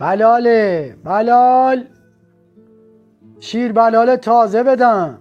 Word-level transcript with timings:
بلاله 0.00 0.96
بلال. 1.04 1.84
شیر 3.40 3.72
بلال 3.72 4.16
تازه 4.16 4.62
بدم. 4.62 5.18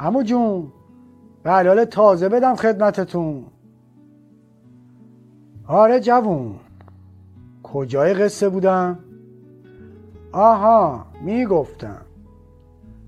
امو 0.00 0.22
جون 0.22 0.72
بلال 1.44 1.84
تازه 1.84 2.28
بدم 2.28 2.54
خدمتتون. 2.54 3.44
آره 5.66 6.00
جوون 6.00 6.54
کجای 7.62 8.14
قصه 8.14 8.48
بودم؟ 8.48 8.98
آها 10.32 11.06
می‌گفتم. 11.22 12.00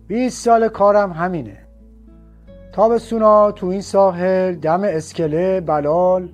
بیست 0.07 0.45
سال 0.45 0.69
کارم 0.69 1.13
همینه. 1.13 1.59
تابستونا 2.73 3.53
تو 3.53 3.67
این 3.67 3.81
ساحل 3.81 4.55
دم 4.55 4.81
اسکله 4.85 5.61
بلال. 5.61 6.29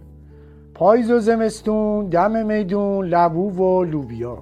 پاییز 0.83 1.11
و 1.11 1.19
زمستون 1.19 2.07
دم 2.07 2.47
میدون 2.47 3.07
لبو 3.07 3.51
و 3.51 3.85
لوبیا. 3.85 4.39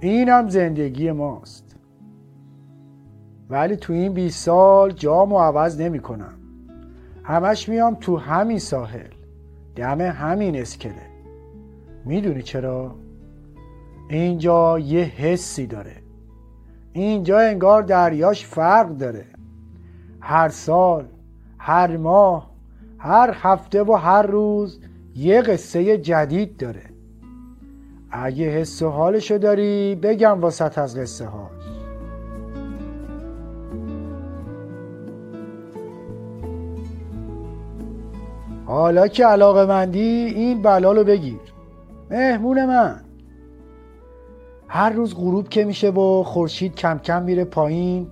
اینم 0.00 0.48
زندگی 0.48 1.12
ماست. 1.12 1.76
ولی 3.50 3.76
تو 3.76 3.92
این 3.92 4.12
20 4.12 4.44
سال 4.44 4.90
جامو 4.90 5.38
عوض 5.38 5.80
نمی 5.80 6.00
کنم. 6.00 6.34
همش 7.22 7.68
میام 7.68 7.94
تو 7.94 8.16
همین 8.16 8.58
ساحل. 8.58 9.10
دم 9.76 10.00
همین 10.00 10.56
اسکله. 10.56 11.06
می‌دونی 12.04 12.42
چرا؟ 12.42 12.94
اینجا 14.08 14.78
یه 14.78 15.04
حسی 15.04 15.66
داره. 15.66 15.96
اینجا 16.92 17.38
انگار 17.38 17.82
دریاش 17.82 18.46
فرق 18.46 18.88
داره. 18.88 19.24
هر 20.20 20.48
سال 20.48 21.04
هر 21.58 21.96
ماه 21.96 22.50
هر 22.98 23.36
هفته 23.42 23.82
و 23.82 23.92
هر 23.92 24.22
روز 24.22 24.80
یه 25.16 25.42
قصه 25.42 25.98
جدید 25.98 26.56
داره. 26.56 26.82
اگه 28.10 28.44
حس 28.44 28.82
و 28.82 28.88
حالشو 28.88 29.38
داری 29.38 29.94
بگم 29.94 30.40
واسط 30.40 30.78
از 30.78 30.98
قصه 30.98 31.26
هاش. 31.26 31.50
حالا 38.66 39.08
که 39.08 39.26
علاقه 39.26 39.66
مندی 39.66 40.32
این 40.36 40.62
بلالو 40.62 41.04
بگیر. 41.04 41.40
مهمون 42.10 42.66
من. 42.66 43.00
هر 44.68 44.90
روز 44.90 45.14
غروب 45.14 45.48
که 45.48 45.64
میشه 45.64 45.90
و 45.90 46.22
خورشید 46.22 46.74
کم 46.74 46.98
کم 46.98 47.22
میره 47.22 47.44
پایین 47.44 48.10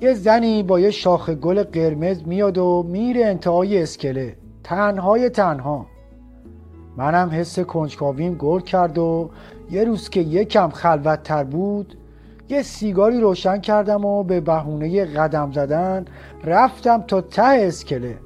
یه 0.00 0.14
زنی 0.14 0.62
با 0.62 0.80
یه 0.80 0.90
شاخ 0.90 1.30
گل 1.30 1.62
قرمز 1.62 2.22
میاد 2.26 2.58
و 2.58 2.86
میره 2.88 3.26
انتهای 3.26 3.82
اسکله. 3.82 4.36
تنهای 4.64 5.28
تنها. 5.28 5.86
منم 6.96 7.30
حس 7.32 7.58
کنجکاویم 7.58 8.34
گل 8.34 8.60
کرد 8.60 8.98
و 8.98 9.30
یه 9.70 9.84
روز 9.84 10.08
که 10.08 10.20
یکم 10.20 10.70
خلوت 10.70 11.22
تر 11.22 11.44
بود 11.44 11.96
یه 12.48 12.62
سیگاری 12.62 13.20
روشن 13.20 13.60
کردم 13.60 14.04
و 14.04 14.22
به 14.22 14.40
بهونه 14.40 15.04
قدم 15.04 15.52
زدن 15.52 16.04
رفتم 16.44 17.02
تا 17.02 17.20
ته 17.20 17.42
اسکله 17.42 18.18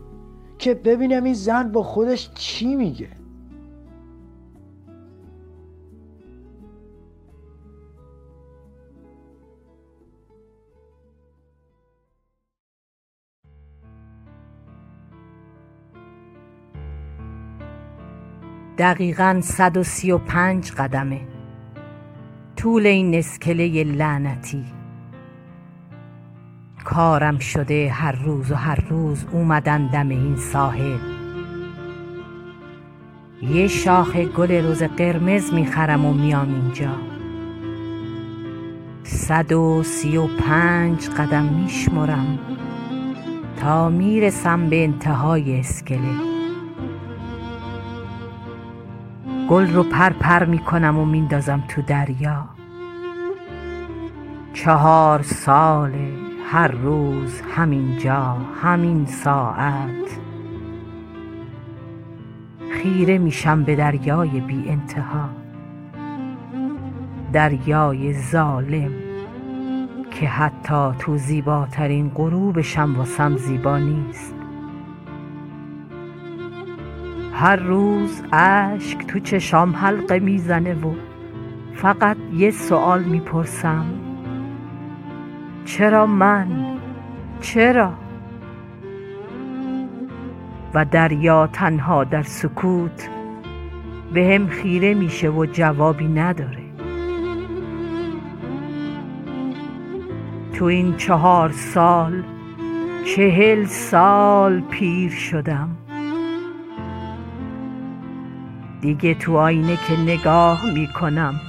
که 0.58 0.74
ببینم 0.74 1.24
این 1.24 1.34
زن 1.34 1.72
با 1.72 1.82
خودش 1.82 2.30
چی 2.34 2.76
میگه. 2.76 3.19
دقیقا 18.80 19.40
135 19.42 20.72
قدمه. 20.72 21.20
طول 22.56 22.86
این 22.86 23.14
اسکله 23.14 23.84
لعنتی. 23.84 24.64
کارم 26.84 27.38
شده 27.38 27.90
هر 27.90 28.12
روز 28.12 28.50
و 28.50 28.54
هر 28.54 28.84
روز 28.90 29.24
اومدن 29.32 29.86
دم 29.86 30.08
این 30.08 30.36
ساحل. 30.36 30.98
یه 33.42 33.68
شاخ 33.68 34.16
گل 34.16 34.64
روز 34.64 34.82
قرمز 34.82 35.52
می‌خرم 35.52 36.04
و 36.04 36.12
میام 36.12 36.54
اینجا. 36.54 36.94
صد 39.04 39.52
و 39.52 39.82
سی 39.82 40.16
و 40.16 40.26
پنج 40.26 41.08
قدم 41.08 41.44
میشمرم 41.44 42.38
تا 43.60 43.88
می‌رسم 43.88 44.70
به 44.70 44.84
انتهای 44.84 45.60
اسکله. 45.60 46.29
گل 49.50 49.72
رو 49.72 49.82
پر 49.82 50.10
پر 50.10 50.44
می‌کنم 50.44 50.98
و 50.98 51.04
میندازم 51.04 51.64
تو 51.68 51.82
دریا. 51.82 52.44
چهار 54.52 55.22
ساله 55.22 56.12
هر 56.50 56.68
روز 56.68 57.40
همین 57.40 57.98
جا 57.98 58.36
همین 58.62 59.06
ساعت. 59.06 60.20
خیره 62.70 63.18
میشم 63.18 63.62
به 63.62 63.76
دریای 63.76 64.40
بی 64.40 64.68
انتها. 64.68 65.28
دریای 67.32 68.14
ظالم 68.14 68.90
که 70.10 70.28
حتی 70.28 70.98
تو 70.98 71.16
زیباترین 71.16 72.10
غروبشم 72.14 72.94
واسم 72.96 73.36
زیبا 73.36 73.78
نیست. 73.78 74.39
هر 77.40 77.56
روز 77.56 78.22
اشک 78.32 79.06
تو 79.06 79.18
چشام 79.18 79.76
حلقه 79.76 80.18
می‌زنه 80.18 80.74
و 80.74 80.94
فقط 81.74 82.16
یه 82.32 82.50
سوال 82.50 83.02
می‌پرسم. 83.02 83.84
چرا 85.64 86.06
من؟ 86.06 86.46
چرا؟ 87.40 87.92
و 90.74 90.84
دریا 90.84 91.46
تنها 91.46 92.04
در 92.04 92.22
سکوت 92.22 93.08
به 94.14 94.34
هم 94.34 94.46
خیره 94.46 94.94
میشه 94.94 95.30
و 95.30 95.46
جوابی 95.52 96.08
نداره. 96.08 96.64
تو 100.54 100.64
این 100.64 100.96
چهار 100.96 101.50
سال 101.52 102.22
چهل 103.04 103.64
سال 103.64 104.60
پیر 104.60 105.10
شدم. 105.10 105.79
دیگه 108.80 109.14
تو 109.14 109.36
آینه 109.36 109.78
که 109.88 109.96
نگاه 109.96 110.66
می‌کنم. 110.70 111.40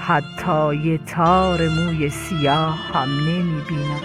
حتی 0.00 0.76
یه 0.76 0.98
تار 0.98 1.68
موی 1.68 2.08
سیاه 2.08 2.78
هم 2.92 3.08
نمی‌بینم. 3.08 4.00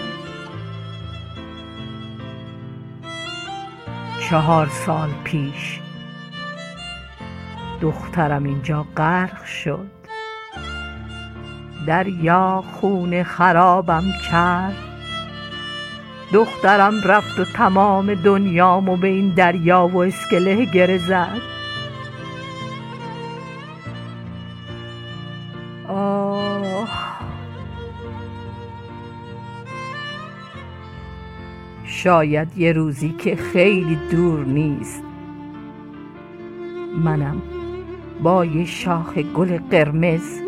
چهار 4.30 4.66
سال 4.66 5.08
پیش 5.24 5.80
دخترم 7.80 8.44
اینجا 8.44 8.86
غرق 8.96 9.44
شد. 9.44 9.86
دریا 11.86 12.64
خونه 12.72 13.24
خرابم 13.24 14.04
کرد. 14.30 14.76
دخترم 16.32 17.02
رفت 17.04 17.38
و 17.38 17.44
تمام 17.44 18.14
دنیامو 18.14 18.96
به 18.96 19.08
این 19.08 19.28
دریا 19.28 19.86
و 19.86 19.96
اسکله 20.02 20.64
گره 20.64 20.98
زد. 20.98 21.55
شاید 31.96 32.58
یه 32.58 32.72
روزی 32.72 33.08
که 33.08 33.36
خیلی 33.36 33.98
دور 34.10 34.44
نیست. 34.44 35.02
منم 37.04 37.42
با 38.22 38.44
یه 38.44 38.64
شاخ 38.64 39.18
گل 39.18 39.58
قرمز 39.70 40.40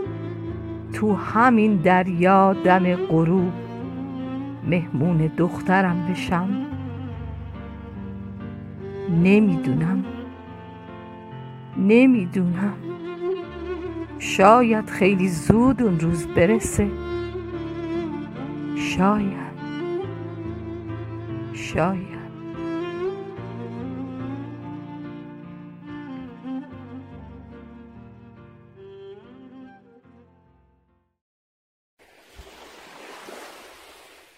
تو 0.93 1.15
همین 1.15 1.77
دریا 1.77 2.53
دم 2.53 2.95
غروب 2.95 3.53
مهمون 4.71 5.31
دخترم 5.37 6.09
بشم. 6.11 6.49
نمی‌دونم. 9.23 10.05
نمی‌دونم. 11.77 12.75
شاید 14.19 14.91
خیلی 14.91 15.29
زود 15.29 15.83
اون 15.83 16.01
روز 16.01 16.27
برسه. 16.27 16.89
شاید. 18.77 19.48
شاید. 21.75 22.19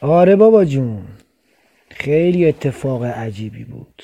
آره 0.01 0.37
بابا 0.37 0.65
جون. 0.65 1.07
خیلی 1.91 2.49
اتفاق 2.49 3.05
عجیبی 3.05 3.65
بود. 3.65 4.03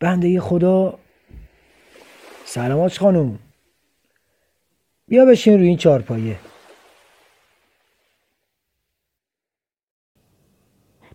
بنده 0.00 0.40
خدا. 0.40 0.98
سلامات 2.44 2.98
خانم. 2.98 3.38
بیا 5.08 5.24
بشین 5.24 5.58
روی 5.58 5.68
این 5.68 5.76
چارپایه. 5.76 6.36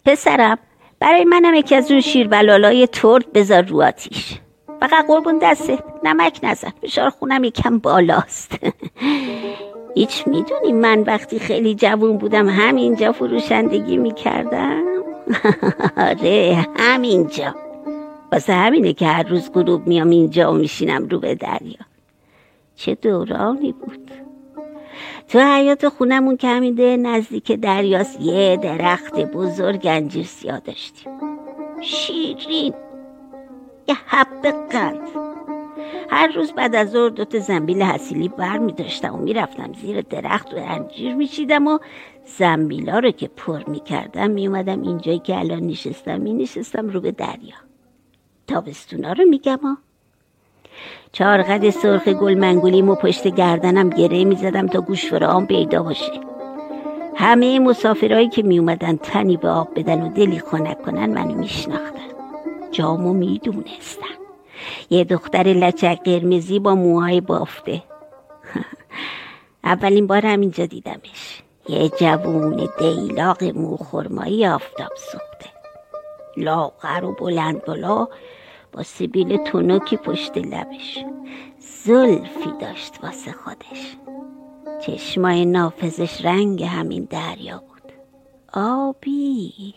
پسرم 0.10 0.58
برای 1.00 1.24
منم 1.24 1.54
یکی 1.54 1.76
از 1.76 1.92
اون 1.92 2.02
شیربلالای 2.02 2.88
ترد 2.88 3.34
بذار 3.34 3.62
رو 3.62 3.82
آتیش. 3.82 4.40
فقط 4.80 5.08
قربون 5.08 5.40
دسته 5.42 5.80
نمک 6.04 6.40
نزن. 6.44 6.72
فشار 6.82 7.10
خونم 7.10 7.44
یکم 7.44 7.78
بالاست. 7.78 8.52
هیچ 9.96 10.28
می‌دونی 10.28 10.74
من 10.74 11.00
وقتی 11.00 11.40
خیلی 11.40 11.76
جوون 11.76 12.18
بودم 12.18 12.50
همینجا 12.50 13.12
فروشندگی 13.12 13.98
می‌کردم؟ 13.98 14.84
آره 16.10 16.68
همینجا. 16.80 17.56
واسه 18.32 18.54
همینه 18.54 18.94
که 18.94 19.08
هر 19.08 19.24
روز 19.24 19.52
غروب 19.52 19.88
میام 19.88 20.10
اینجا 20.10 20.52
و 20.52 20.56
میشینم 20.56 21.08
رو 21.08 21.20
به 21.20 21.36
دریا. 21.36 21.86
چه 22.76 22.96
دورانی 22.96 23.72
بود. 23.72 24.12
تو 25.30 25.40
حیات 25.40 25.90
خونمون 25.90 26.38
که 26.38 26.48
همینده 26.48 26.98
نزدیک 26.98 27.52
دریاست 27.52 28.22
یه 28.22 28.58
درخت 28.58 29.20
بزرگ 29.20 29.82
انجیر 29.86 30.26
سیاه 30.26 30.60
داشتیم. 30.60 31.12
شیرین 31.82 32.74
یه 33.88 33.96
حب 34.06 34.42
قند. 34.72 35.10
هر 36.10 36.28
روز 36.36 36.52
بعد 36.52 36.76
از 36.76 36.90
ظهر 36.90 37.10
دوتا 37.10 37.40
زنبیل 37.40 37.82
حسیلی 37.82 38.28
بر 38.28 38.58
می 38.58 38.74
داشتم 38.74 39.16
و 39.16 39.18
می‌رفتم 39.18 39.74
زیر 39.74 40.02
درخت 40.02 40.54
و 40.54 40.58
انجیر 40.58 41.16
میچیدم 41.16 41.68
و 41.68 41.80
زنبیلا 42.38 43.00
رو 43.00 43.12
که 43.12 43.28
پر 43.28 43.64
می‌کردم 43.68 44.32
میومدم 44.32 44.82
اینجایی 44.82 45.20
که 45.20 45.40
الان 45.40 45.60
نشستم 45.60 46.22
می 46.22 46.34
نشستم 46.34 46.90
رو 46.90 47.02
به 47.02 47.12
دریا. 47.12 47.56
تابستونا 48.48 49.14
رو 49.14 49.26
میگم 49.26 49.60
ها 50.80 51.10
چارقد 51.14 51.70
سرخ 51.70 52.08
گل 52.08 52.34
منگولیم 52.34 52.90
و 52.90 52.96
پشت 52.96 53.28
گردنم 53.28 53.90
گره 53.90 54.24
می‌زدم 54.24 54.68
تا 54.68 54.82
گوش 54.82 55.06
فرام 55.06 55.48
پیدا 55.48 55.84
باشه. 55.84 56.12
همه 57.16 57.60
مسافرهایی 57.60 58.30
که 58.30 58.44
میومدن 58.44 58.96
تنی 58.96 59.38
به 59.38 59.50
آب 59.50 59.68
بدن 59.76 60.02
و 60.02 60.14
دلی 60.14 60.40
خنک 60.40 60.82
کنن 60.82 61.06
منو 61.06 61.36
میشناختن. 61.36 62.10
جامو 62.72 63.14
می‌دونستن. 63.14 64.06
یه 64.90 65.04
دختر 65.04 65.44
لچک 65.44 66.00
قرمزی 66.06 66.60
با 66.60 66.76
موهای 66.76 67.22
بافته. 67.22 67.84
اولین 69.64 70.08
بار 70.08 70.26
اینجا 70.26 70.66
دیدمش. 70.66 71.42
یه 71.70 71.90
جوون 71.90 72.70
دیلاق 72.80 73.44
مو 73.44 73.78
خرمایی 73.78 74.48
آفتاب 74.48 74.92
سوخته. 74.96 75.50
لاغر 76.38 77.06
و 77.06 77.12
بلند 77.12 77.66
بالا 77.66 78.08
با 78.72 78.84
سیبیل 78.84 79.38
تونوکی 79.38 79.98
پشت 79.98 80.38
لبش 80.38 81.06
زلفی 81.60 82.54
داشت 82.62 83.04
واسه 83.04 83.32
خودش. 83.32 83.96
چشمای 84.82 85.46
نافذش 85.46 86.26
رنگ 86.26 86.64
همین 86.64 87.08
دریا 87.10 87.58
بود. 87.58 87.92
آبی. 88.54 89.74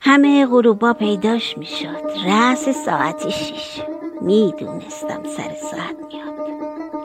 همه 0.00 0.46
غروبا 0.46 0.92
پیداش 0.92 1.58
می‌شد. 1.58 2.10
رأس 2.26 2.68
ساعت 2.68 3.28
شیش. 3.28 3.82
می‌دونستم 4.20 5.24
سر 5.24 5.54
ساعت 5.54 5.96
میاد. 6.08 6.50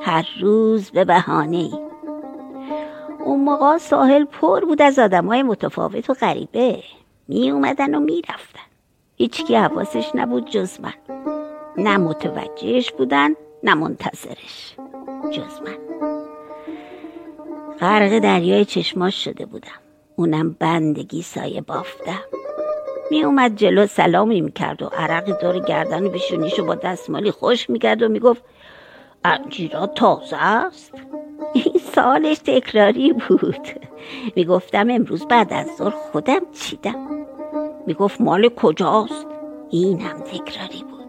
هر 0.01 0.27
روز 0.41 0.91
به 0.91 1.05
بهانه 1.05 1.57
ای 1.57 1.73
اون 3.25 3.43
موقع 3.43 3.77
ساحل 3.77 4.25
پر 4.25 4.65
بود 4.65 4.81
از 4.81 4.99
آدم 4.99 5.25
های 5.25 5.43
متفاوت 5.43 6.09
و 6.09 6.13
غریبه. 6.13 6.83
می 7.27 7.51
اومدن 7.51 7.95
و 7.95 7.99
می‌رفتن. 7.99 8.54
هیچکی 9.17 9.55
حواسش 9.55 10.11
نبود 10.15 10.49
جز 10.49 10.79
من. 10.79 10.93
نه 11.77 11.97
متوجهش 11.97 12.91
بودن 12.91 13.29
نه 13.63 13.73
منتظرش. 13.73 14.75
جز 15.31 15.61
من. 15.65 15.77
غرق 17.79 18.19
دریای 18.19 18.65
چشماش 18.65 19.23
شده 19.23 19.45
بودم. 19.45 19.79
اونم 20.15 20.55
بندگی 20.59 21.21
سایه 21.21 21.61
بافتم. 21.61 22.21
می 23.11 23.23
اومد 23.23 23.55
جلو 23.55 23.87
سلامی 23.87 24.41
می‌کرد 24.41 24.81
و 24.81 24.85
عرق 24.85 25.41
دور 25.41 25.59
گردن 25.59 26.07
بشونیشو 26.07 26.65
با 26.65 26.75
دستمالی 26.75 27.31
خوش 27.31 27.69
می‌کرد 27.69 28.03
و 28.03 28.09
می‌گفت 28.09 28.43
انجیرا 29.25 29.87
تازه 29.87 30.37
است؟ 30.37 30.93
این 31.53 31.81
سالش 31.93 32.37
تکراری 32.37 33.13
بود. 33.13 33.67
می‌گفتم 34.35 34.89
امروز 34.89 35.27
بعد 35.27 35.53
از 35.53 35.67
ظهر 35.77 35.89
خودم 36.11 36.41
چیدم؟ 36.53 37.24
می‌گفت 37.87 38.21
مال 38.21 38.49
کجاست؟ 38.49 39.25
اینم 39.69 40.19
تکراری 40.19 40.83
بود. 40.83 41.05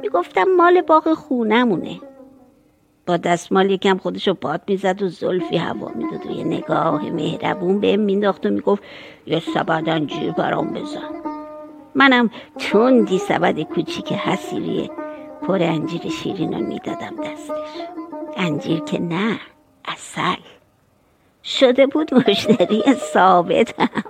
می‌گفتم 0.00 0.44
مال 0.56 0.80
باغ 0.80 1.14
خونمونه 1.14 2.00
با 3.06 3.16
دستمال 3.16 3.70
یکم 3.70 3.98
خودشو 3.98 4.34
باد 4.34 4.60
می‌زد 4.66 5.02
و 5.02 5.08
زلفی 5.08 5.56
هوا 5.56 5.90
می‌داد 5.94 6.26
و 6.26 6.30
یه 6.30 6.44
نگاه 6.44 7.10
مهربون 7.10 7.80
بهم 7.80 8.00
مینداخت 8.00 8.46
و 8.46 8.50
می‌گفت 8.50 8.82
یه 9.26 9.40
سبد 9.54 9.88
انجیر 9.88 10.32
برام 10.32 10.72
بزن. 10.72 11.22
منم 11.94 12.30
تندی 12.58 13.18
سبد 13.18 13.60
کوچیک 13.60 14.12
حسیریه 14.12 14.90
پر 15.42 15.62
انجیر 15.62 16.08
شیرین 16.08 16.54
رو 16.54 16.66
می‌دادم 16.66 17.16
دستش. 17.24 17.82
انجیر 18.36 18.80
که 18.80 19.00
نه 19.00 19.40
اصل 19.84 20.40
شده 21.44 21.86
بود 21.86 22.14
مشتری 22.14 22.82
ثابتم. 22.92 24.04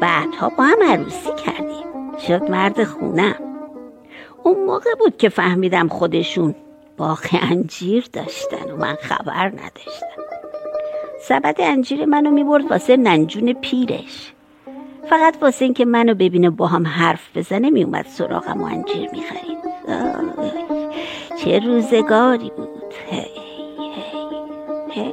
بعدها 0.00 0.48
با 0.48 0.64
هم 0.64 0.82
عروسی 0.82 1.30
کردیم. 1.46 2.16
شد 2.26 2.50
مرد 2.50 2.84
خونم. 2.84 3.34
اون 4.42 4.64
موقع 4.64 4.94
بود 4.98 5.16
که 5.16 5.28
فهمیدم 5.28 5.88
خودشون 5.88 6.54
باغ 6.96 7.26
انجیر 7.50 8.06
داشتن 8.12 8.70
و 8.70 8.76
من 8.76 8.94
خبر 8.94 9.46
نداشتم. 9.46 10.20
سبد 11.22 11.56
انجیر 11.58 12.04
منو 12.04 12.30
می‌برد 12.30 12.70
واسه 12.70 12.96
ننجون 12.96 13.52
پیرش. 13.52 14.32
فقط 15.10 15.36
واسه 15.42 15.64
اینکه 15.64 15.84
منو 15.84 16.14
ببینه 16.14 16.50
با 16.50 16.66
هم 16.66 16.86
حرف 16.86 17.36
بزنه 17.36 17.70
میومد 17.70 18.06
سراغم 18.06 18.62
و 18.62 18.64
انجیر 18.64 19.10
می‌خرید. 19.12 19.58
چه 21.38 21.58
روزگاری 21.58 22.52
بود. 22.56 22.94
هی 23.10 23.26
هی 24.90 25.02
هی. 25.02 25.12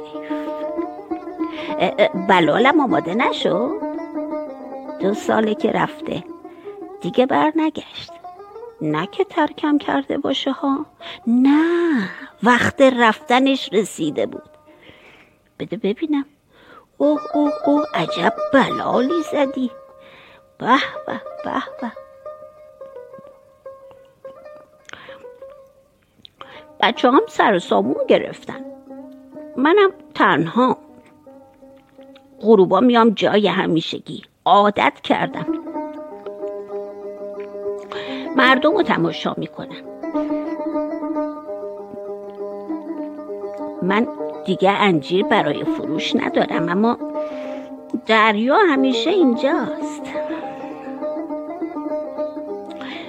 بلالم 2.28 2.80
آماده 2.80 3.14
نشو 3.14 3.70
دو 5.00 5.14
ساله 5.14 5.54
که 5.54 5.70
رفته. 5.70 6.24
دیگه 7.00 7.26
بر 7.26 7.52
نگشت 7.56 8.12
نه 8.80 9.06
که 9.06 9.24
ترکم 9.24 9.78
کرده 9.78 10.18
باشه 10.18 10.52
ها. 10.52 10.86
نه 11.26 12.10
وقت 12.42 12.80
رفتنش 12.80 13.68
رسیده 13.72 14.26
بود. 14.26 14.50
بده 15.58 15.76
ببینم. 15.76 16.24
اوه 16.96 17.20
اوه 17.34 17.52
اوه 17.66 17.84
عجب 17.94 18.34
بلالی 18.52 19.22
زدی. 19.32 19.70
به 20.58 20.78
به 21.06 21.20
به 21.44 21.62
به. 21.80 21.92
بچه 26.80 27.10
هم 27.10 27.22
سر 27.28 27.58
سامون 27.58 28.06
گرفتن. 28.08 28.64
منم 29.56 29.90
تنها. 30.14 30.78
غروبا 32.40 32.80
میام 32.80 33.10
جای 33.10 33.46
همیشگی. 33.48 34.22
عادت 34.48 35.00
کردم. 35.02 35.46
مردم 38.36 38.76
رو 38.76 38.82
تماشا 38.82 39.34
می‌کنم. 39.36 39.82
من 43.82 44.06
دیگه 44.44 44.70
انجیر 44.70 45.24
برای 45.24 45.64
فروش 45.64 46.16
ندارم 46.16 46.68
اما 46.68 46.98
دریا 48.06 48.56
همیشه 48.68 49.10
اینجاست. 49.10 50.02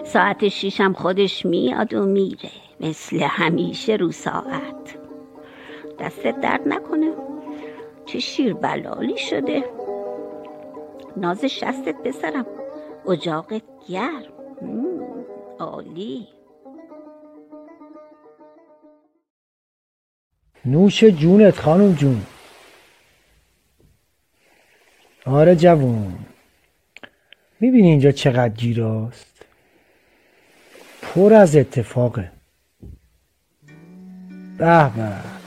ساعت 0.04 0.48
شیشم 0.48 0.94
خودش 0.94 1.46
میاد 1.46 1.94
و 1.94 2.06
میره 2.06 2.50
مثل 2.80 3.20
همیشه 3.20 3.96
رو 3.96 4.12
ساعت. 4.12 4.98
دستت 6.00 6.42
درد 6.42 6.62
نکنه. 6.66 7.12
چه 8.06 8.20
شیر 8.20 8.54
بلالی 8.54 9.18
شده. 9.18 9.79
ناز 11.18 11.46
شستت 11.46 11.96
بسرم 12.06 12.46
اجاقت 13.10 13.64
گرم. 13.90 14.34
عالی. 15.60 16.28
نوش 20.66 21.04
جونت 21.04 21.60
خانم 21.60 21.94
جون. 21.94 22.26
آره 25.26 25.56
جوون. 25.56 26.26
می‌بینی 27.60 27.90
اینجا 27.90 28.12
چقدر 28.12 28.54
گیراست؟ 28.54 29.46
پر 31.02 31.34
از 31.34 31.56
اتفاقه. 31.56 32.32
به 34.58 34.90
به. 34.90 35.39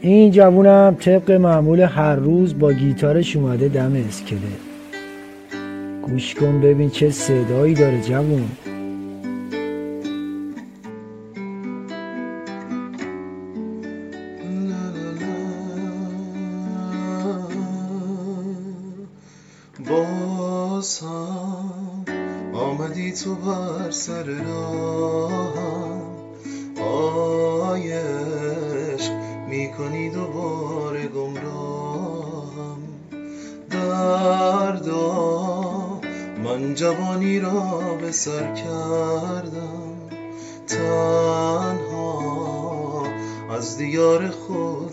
این 0.00 0.30
جوونم 0.30 0.96
طبق 1.00 1.30
معمول 1.30 1.80
هر 1.80 2.16
روز 2.16 2.58
با 2.58 2.72
گیتارش 2.72 3.36
اومده 3.36 3.68
دم 3.68 3.92
اسکله. 4.08 4.38
گوش 6.02 6.34
کن 6.34 6.60
ببین 6.60 6.90
چه 6.90 7.10
صدایی 7.10 7.74
داره 7.74 8.00
جوون. 8.00 8.48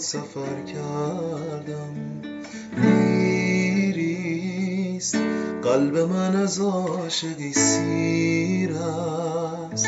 سفر 0.06 0.64
کردم. 0.68 1.94
دیریست 3.86 5.16
قلب 5.64 5.98
من 5.98 6.36
از 6.36 6.60
عاشقی 6.60 7.54
سیر 7.54 8.74
است 8.74 9.88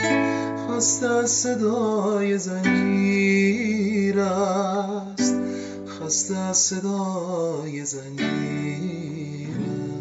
خسته 0.69 1.09
از 1.09 1.31
صدای 1.31 2.37
زنجیر 2.37 4.19
است 4.19 5.35
خسته 5.87 6.37
از 6.37 6.57
صدای 6.57 7.85
زنجیر 7.85 9.47
است 9.49 9.96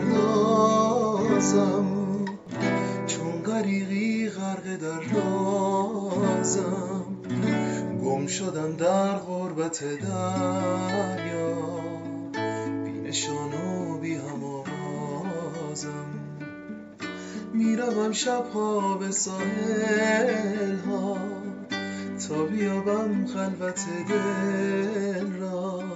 پردازم 0.00 1.86
چون 3.06 3.42
غریقی 3.42 4.28
غرق 4.28 4.76
در 4.76 5.00
رازم. 5.00 7.02
گم 8.04 8.26
شدم 8.26 8.76
در 8.76 9.18
غربت 9.18 9.84
دریا. 9.84 11.56
بی 12.84 12.90
نشان 12.90 13.54
و 13.54 13.98
بی 13.98 14.14
هم 14.14 14.44
آوازم 14.44 16.06
می‌روم 17.54 18.12
شبها 18.12 18.94
به 18.94 19.10
ساحل 19.10 20.76
ها. 20.76 21.16
تا 22.28 22.44
بیابم 22.44 23.26
خلوت 23.26 23.86
دل 24.08 25.32
را. 25.40 25.95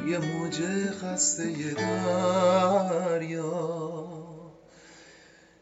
روی 0.00 0.18
موج 0.18 0.62
خسته 0.90 1.74
دریا. 1.74 3.40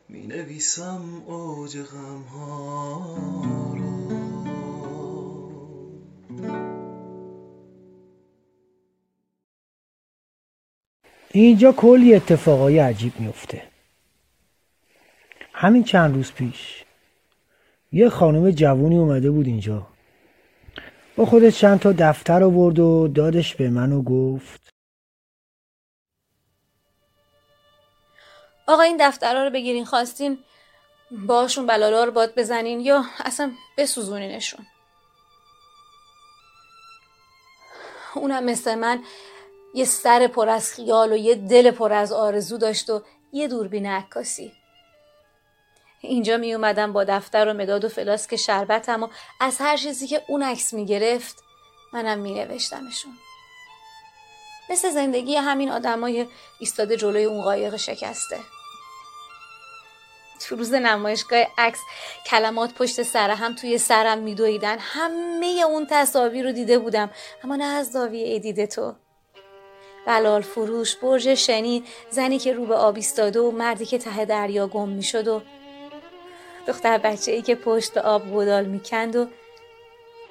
می 0.09 0.27
نویسم 0.27 1.23
اوج 1.27 1.79
غم 1.79 2.23
ها 2.23 3.75
را 3.79 3.99
اینجا 11.31 11.73
کلی 11.73 12.15
اتفاقای 12.15 12.79
عجیب 12.79 13.21
میفته 13.21 13.63
همین 15.53 15.85
چند 15.85 16.15
روز 16.15 16.33
پیش 16.33 16.85
یه 17.93 18.09
خانم 18.09 18.51
جوونی 18.51 18.99
اومده 18.99 19.31
بود 19.31 19.47
اینجا. 19.47 19.98
با 21.19 21.27
خودش 21.27 21.61
چند 21.61 21.81
تا 21.81 21.93
دفتر 21.99 22.45
آورد 22.45 22.79
و 22.79 23.09
دادش 23.09 23.55
به 23.55 23.71
من 23.71 23.93
و 23.93 24.03
گفت. 24.03 24.71
آقا 28.67 28.83
این 28.83 28.97
دفترها 29.01 29.45
رو 29.45 29.51
بگیرین 29.51 29.85
خواستین 29.85 30.39
باشون 31.27 31.67
بلالا 31.67 32.05
رو 32.05 32.13
باد 32.13 32.35
بزنین 32.35 32.81
یا 32.81 33.05
اصلا 33.25 33.53
بسوزونینشون. 33.79 34.67
اونم 38.15 38.45
مثل 38.45 38.75
من 38.75 39.03
یه 39.75 39.85
سر 39.85 40.27
پر 40.27 40.49
از 40.49 40.73
خیال 40.73 41.13
و 41.13 41.17
یه 41.17 41.35
دل 41.35 41.71
پر 41.71 41.93
از 41.93 42.13
آرزو 42.13 42.59
داشت 42.59 42.91
و 42.91 43.03
یه 43.33 43.49
دوربین 43.49 43.87
عکاسی. 43.87 44.53
اینجا 46.01 46.37
می 46.37 46.55
اومدم 46.55 46.93
با 46.93 47.05
دفتر 47.05 47.49
و 47.49 47.53
مداد 47.53 47.85
و 47.85 47.89
فلاسک 47.89 48.37
شربتم 48.37 49.03
و 49.03 49.09
از 49.41 49.59
هر 49.61 49.77
چیزی 49.77 50.07
که 50.07 50.23
اون 50.29 50.43
عکس 50.43 50.73
می 50.75 50.87
گرفت 50.87 51.45
منم 51.93 52.19
می 52.19 52.35
نوشتمشون. 52.35 53.13
مثل 54.71 54.91
زندگی 54.91 55.37
همین 55.37 55.71
آدمای 55.71 56.27
ایستاده 56.59 56.97
جلوی 56.97 57.25
اون 57.25 57.43
قایق 57.43 57.77
شکسته. 57.77 58.39
تو 60.41 60.57
روز 60.57 60.75
نمایشگاه 60.75 61.47
عکس 61.59 61.79
کلمات 62.27 62.75
پشت 62.75 63.03
سر 63.03 63.31
هم 63.31 63.55
توی 63.55 63.79
سرم 63.79 64.19
میدویدن 64.19 64.79
همه 64.79 65.47
اون 65.67 65.87
تصاویر 65.91 66.47
رو 66.47 66.53
دیده 66.53 66.79
بودم. 66.79 67.11
اما 67.45 67.57
نه 67.57 67.65
از 67.65 67.91
زاویه 67.91 68.39
دیده 68.39 68.67
تو. 68.67 68.95
بلال 70.07 70.43
فروش 70.43 70.97
برج 70.97 71.35
شنی 71.35 71.85
زنی 72.11 72.39
که 72.39 72.53
رو 72.53 72.67
به 72.67 72.75
آب 72.75 72.97
ایستاده 72.97 73.41
و 73.41 73.51
مردی 73.51 73.87
که 73.87 73.99
ته 73.99 74.25
دریا 74.25 74.67
گم 74.67 74.89
می‌شد 74.89 75.29
و 75.29 75.43
دختر 76.67 76.99
بچه 76.99 77.33
ای 77.33 77.43
که 77.43 77.55
پشت 77.55 77.97
آب 77.97 78.31
گودال 78.31 78.65
می‌کند 78.65 79.17
و 79.17 79.27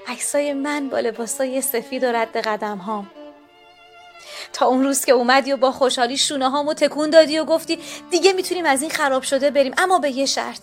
عکسای 0.07 0.53
من 0.53 0.89
با 0.89 0.99
لباسای 0.99 1.61
سفید 1.61 2.03
و 2.03 2.07
رد 2.07 2.37
قدم 2.37 2.77
هام. 2.77 3.11
تا 4.53 4.65
اون 4.65 4.83
روز 4.83 5.05
که 5.05 5.11
اومدی 5.11 5.53
و 5.53 5.57
با 5.57 5.71
خوشحالی 5.71 6.17
شونه 6.17 6.49
هامو 6.49 6.73
تکون 6.73 7.09
دادی 7.09 7.39
و 7.39 7.45
گفتی 7.45 7.79
دیگه 8.11 8.33
می‌تونیم 8.33 8.65
از 8.65 8.81
این 8.81 8.91
خراب 8.91 9.23
شده 9.23 9.51
بریم 9.51 9.73
اما 9.77 9.99
به 9.99 10.11
یه 10.11 10.25
شرط 10.25 10.59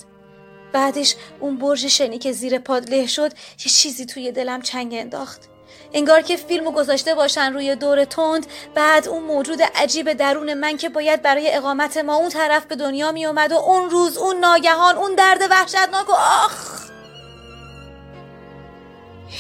بعدش 0.72 1.16
اون 1.40 1.56
برج 1.56 1.86
شنی 1.86 2.18
که 2.18 2.32
زیر 2.32 2.58
پاد 2.58 2.90
له 2.90 3.06
شد 3.06 3.32
یه 3.32 3.72
چیزی 3.72 4.06
توی 4.06 4.32
دلم 4.32 4.62
چنگ 4.62 4.94
انداخت 4.94 5.53
انگار 5.92 6.22
که 6.22 6.36
فیلمو 6.36 6.70
گذاشته 6.70 7.14
باشن 7.14 7.52
روی 7.52 7.76
دور 7.76 8.04
تند 8.04 8.46
بعد 8.74 9.08
اون 9.08 9.22
موجود 9.22 9.62
عجیب 9.62 10.12
درون 10.12 10.54
من 10.54 10.76
که 10.76 10.88
باید 10.88 11.22
برای 11.22 11.54
اقامت 11.54 11.96
ما 11.96 12.14
اون 12.14 12.28
طرف 12.28 12.64
به 12.64 12.76
دنیا 12.76 13.12
می 13.12 13.26
اومد 13.26 13.52
و 13.52 13.56
اون 13.56 13.90
روز 13.90 14.18
اون 14.18 14.36
ناگهان 14.36 14.96
اون 14.96 15.14
درد 15.14 15.42
وحشتناک 15.50 16.08
و 16.08 16.12
آخ! 16.12 16.84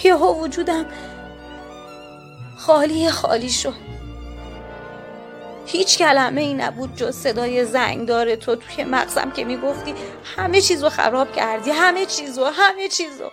یهو 0.04 0.44
وجودم 0.44 0.86
خالی 2.58 3.10
خالی 3.10 3.50
شد. 3.50 3.74
هیچ 5.66 5.98
کلمه 5.98 6.40
ای 6.40 6.54
نبود 6.54 6.96
جز 6.96 7.16
صدای 7.16 7.64
زنگدار 7.64 8.36
تو 8.36 8.56
توی 8.56 8.84
مغزم 8.84 9.30
که 9.30 9.44
می‌گفتی 9.44 9.94
همه 10.36 10.60
چیزو 10.60 10.88
خراب 10.88 11.32
کردی 11.32 11.70
همه 11.70 12.06
چیزو 12.06 12.44
همه 12.44 12.88
چیزو. 12.88 13.30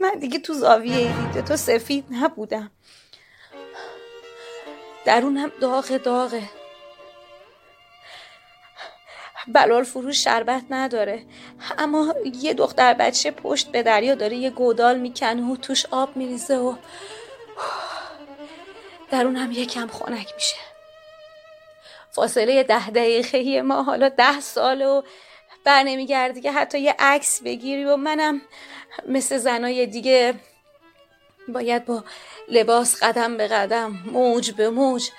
من 0.00 0.18
دیگه 0.18 0.38
تو 0.38 0.54
زاویه 0.54 1.12
دیده 1.12 1.42
تو 1.42 1.56
سفید 1.56 2.04
نبودم. 2.10 2.70
درونم 5.04 5.52
داغ 5.60 5.96
داغه. 5.96 6.42
بلال 9.48 9.84
فروش 9.84 10.24
شربت 10.24 10.64
نداره. 10.70 11.26
اما 11.78 12.14
یه 12.40 12.54
دختر 12.54 12.94
بچه 12.94 13.30
پشت 13.30 13.72
به 13.72 13.82
دریا 13.82 14.14
داره 14.14 14.36
یه 14.36 14.50
گودال 14.50 14.98
می‌کنه 14.98 15.52
و 15.52 15.56
توش 15.56 15.86
آب 15.90 16.16
میریزه 16.16 16.56
و 16.56 16.76
درونم 19.10 19.52
یکم 19.52 19.88
خنک 19.88 20.34
میشه. 20.34 20.56
فاصله 22.10 22.62
ده 22.62 22.90
دقیقه 22.90 23.62
ما 23.62 23.82
حالا 23.82 24.08
ده 24.08 24.40
ساله 24.40 24.86
و 24.86 25.02
بر 25.66 25.82
نمیگردی 25.82 26.40
که 26.40 26.52
حتی 26.52 26.78
یه 26.78 26.94
عکس 26.98 27.42
بگیری 27.42 27.84
و 27.84 27.96
منم 27.96 28.40
مثل 29.08 29.38
زنای 29.38 29.86
دیگه 29.86 30.34
باید 31.48 31.84
با 31.84 32.04
لباس 32.48 33.02
قدم 33.02 33.36
به 33.36 33.48
قدم 33.48 33.90
موج 34.04 34.50
به 34.50 34.70
موج 34.70 35.10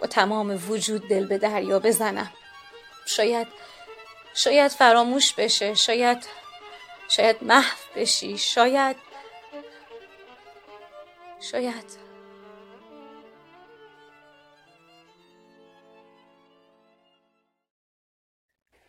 با 0.00 0.06
تمام 0.06 0.60
وجود 0.68 1.08
دل 1.08 1.26
به 1.26 1.38
دریا 1.38 1.78
بزنم. 1.78 2.32
شاید 3.06 3.46
شاید 4.34 4.70
فراموش 4.70 5.34
بشه 5.34 5.74
شاید 5.74 6.26
شاید 7.08 7.36
محو 7.42 7.76
بشی 7.96 8.38
شاید 8.38 8.96
شاید. 11.40 12.11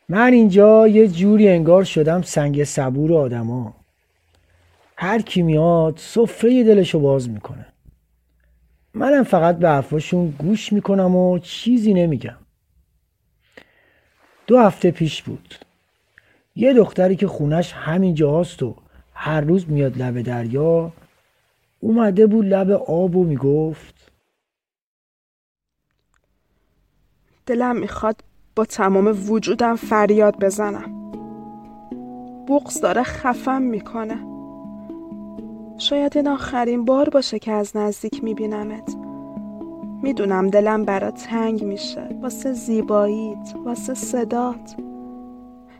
من 0.10 0.33
اینجا 0.33 0.88
یه 0.88 1.07
جوری 1.07 1.50
انگار 1.50 1.83
شدم 1.83 2.22
سنگ 2.22 2.63
صبور 2.63 3.13
آدما. 3.13 3.75
هر 4.98 5.22
کی 5.22 5.41
میاد 5.41 5.98
سفره 5.98 6.63
دلشو 6.63 7.00
باز 7.00 7.29
می‌کنه. 7.29 7.65
منم 8.93 9.24
فقط 9.24 9.57
به 9.57 9.69
حرفاشون 9.69 10.29
گوش 10.29 10.74
می‌کنم 10.74 11.15
و 11.15 11.39
چیزی 11.39 11.93
نمیگم. 11.93 12.38
دو 14.48 14.60
هفته 14.60 14.91
پیش 14.91 15.24
بود. 15.24 15.55
یه 16.55 16.74
دختری 16.74 17.15
که 17.15 17.27
خونش 17.27 17.74
همین 17.74 18.13
جاست 18.13 18.63
و 18.63 18.75
هر 19.13 19.41
روز 19.41 19.69
میاد 19.69 19.98
لب 19.98 20.22
دریا 20.22 20.93
اومده 21.79 22.27
بود 22.27 22.45
لب 22.45 22.72
آب 22.72 23.15
و 23.15 23.24
می‌گفت 23.24 24.12
دلم 27.45 27.75
می‌خواد 27.75 28.24
با 28.55 28.65
تمام 28.65 29.15
وجودم 29.29 29.75
فریاد 29.75 30.39
بزنم. 30.39 31.12
بغز 32.48 32.81
داره 32.81 33.03
خفم 33.03 33.62
می‌کنه. 33.62 34.17
شاید 35.77 36.17
این 36.17 36.27
آخرین 36.27 36.86
بار 36.86 37.10
باشه 37.10 37.39
که 37.39 37.51
از 37.51 37.77
نزدیک 37.77 38.24
میبینمت. 38.24 38.95
می‌دونم 40.01 40.48
دلم 40.48 40.86
برات 40.86 41.24
تنگ 41.24 41.63
میشه. 41.63 42.10
واسه 42.22 42.53
زیباییت 42.53 43.55
واسه 43.65 43.93
صدات. 43.93 44.75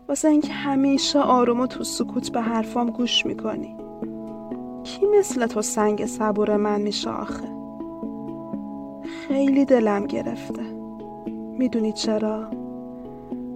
واسه 0.10 0.28
اینکه 0.28 0.54
همیشه 0.54 1.20
آروم 1.20 1.60
و 1.60 1.68
تو 1.68 1.84
سکوت 1.84 2.32
به 2.32 2.42
حرفام 2.42 2.90
گوش 2.90 3.26
می‌کنی. 3.26 3.76
کی 4.84 5.06
مثل 5.20 5.48
تو 5.48 5.62
سنگ 5.62 6.06
صبور 6.06 6.58
من 6.58 6.82
میشه 6.82 7.10
آخه؟ 7.10 7.48
خیلی 9.28 9.66
دلم 9.66 10.06
گرفته. 10.06 10.64
می‌دونی 11.58 11.92
چرا؟ 11.92 12.63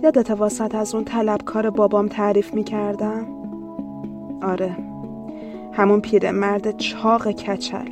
یادت 0.03 0.31
واسط 0.31 0.75
از 0.75 0.95
اون 0.95 1.03
طلبکار 1.03 1.69
بابام 1.69 2.07
تعریف 2.07 2.53
می‌کردم؟ 2.53 3.25
آره. 4.43 4.77
همون 5.73 6.01
پیرمرد 6.01 6.77
چاق 6.77 7.31
کچل. 7.31 7.87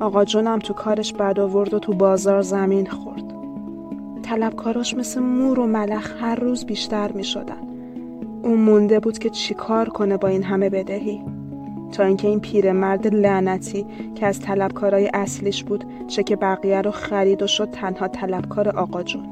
آقا 0.00 0.24
جونم 0.24 0.58
تو 0.58 0.74
کارش 0.74 1.12
بد 1.12 1.40
آورد 1.40 1.74
و 1.74 1.78
تو 1.78 1.92
بازار 1.92 2.42
زمین 2.42 2.86
خورد. 2.86 3.22
طلبکاراش 4.22 4.94
مثل 4.94 5.20
مور 5.20 5.60
و 5.60 5.66
ملخ 5.66 6.12
هر 6.20 6.34
روز 6.34 6.64
بیشتر 6.64 7.12
می 7.12 7.24
شدن. 7.24 7.62
اون 8.42 8.60
مونده 8.60 9.00
بود 9.00 9.18
که 9.18 9.30
چیکار 9.30 9.88
کنه 9.88 10.16
با 10.16 10.28
این 10.28 10.42
همه 10.42 10.70
بدهی. 10.70 11.24
تا 11.92 12.04
اینکه 12.04 12.28
این 12.28 12.40
پیرمرد 12.40 13.06
لعنتی 13.06 13.86
که 14.14 14.26
از 14.26 14.40
طلبکارای 14.40 15.10
اصلیش 15.14 15.64
بود 15.64 15.84
چه 16.06 16.22
که 16.22 16.36
بقیه 16.36 16.82
رو 16.82 16.90
خرید 16.90 17.42
و 17.42 17.46
شد 17.46 17.70
تنها 17.70 18.08
طلبکار 18.08 18.68
آقا 18.68 19.02
جون. 19.02 19.31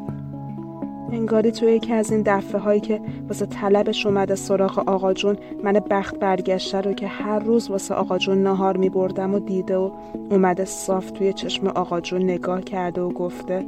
انگاری 1.13 1.53
توی 1.53 1.73
یکی 1.73 1.93
از 1.93 2.13
این 2.13 2.23
دفعه 2.27 2.61
هایی 2.61 2.81
که 2.81 3.01
واسه 3.29 3.47
طلبش 3.47 4.07
اومده 4.07 4.35
سراغ 4.35 4.89
آقا 4.89 5.13
جون 5.13 5.37
من 5.65 5.73
بخت 5.73 6.19
برگشته 6.19 6.81
رو 6.81 6.93
که 6.93 7.07
هر 7.07 7.39
روز 7.39 7.71
واسه 7.71 7.95
آقا 7.95 8.19
جون 8.19 8.43
نهار 8.43 8.77
می 8.77 8.89
بردم 8.89 9.35
و 9.35 9.39
دیده 9.39 9.77
و 9.77 9.91
اومده 10.31 10.65
صاف 10.65 11.11
توی 11.11 11.33
چشم 11.33 11.67
آقا 11.67 12.01
جون 12.01 12.23
نگاه 12.23 12.61
کرده 12.61 13.01
و 13.01 13.09
گفته 13.09 13.67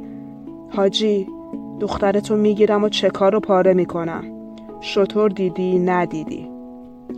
حاجی 0.69 1.27
دخترتو 1.79 2.35
می‌گیرم 2.35 2.83
و 2.83 2.89
چکار 2.89 3.33
رو 3.33 3.39
پاره 3.39 3.73
می‌کنم؟ 3.73 4.23
شطور 4.81 5.29
دیدی 5.29 5.79
ندیدی. 5.79 6.49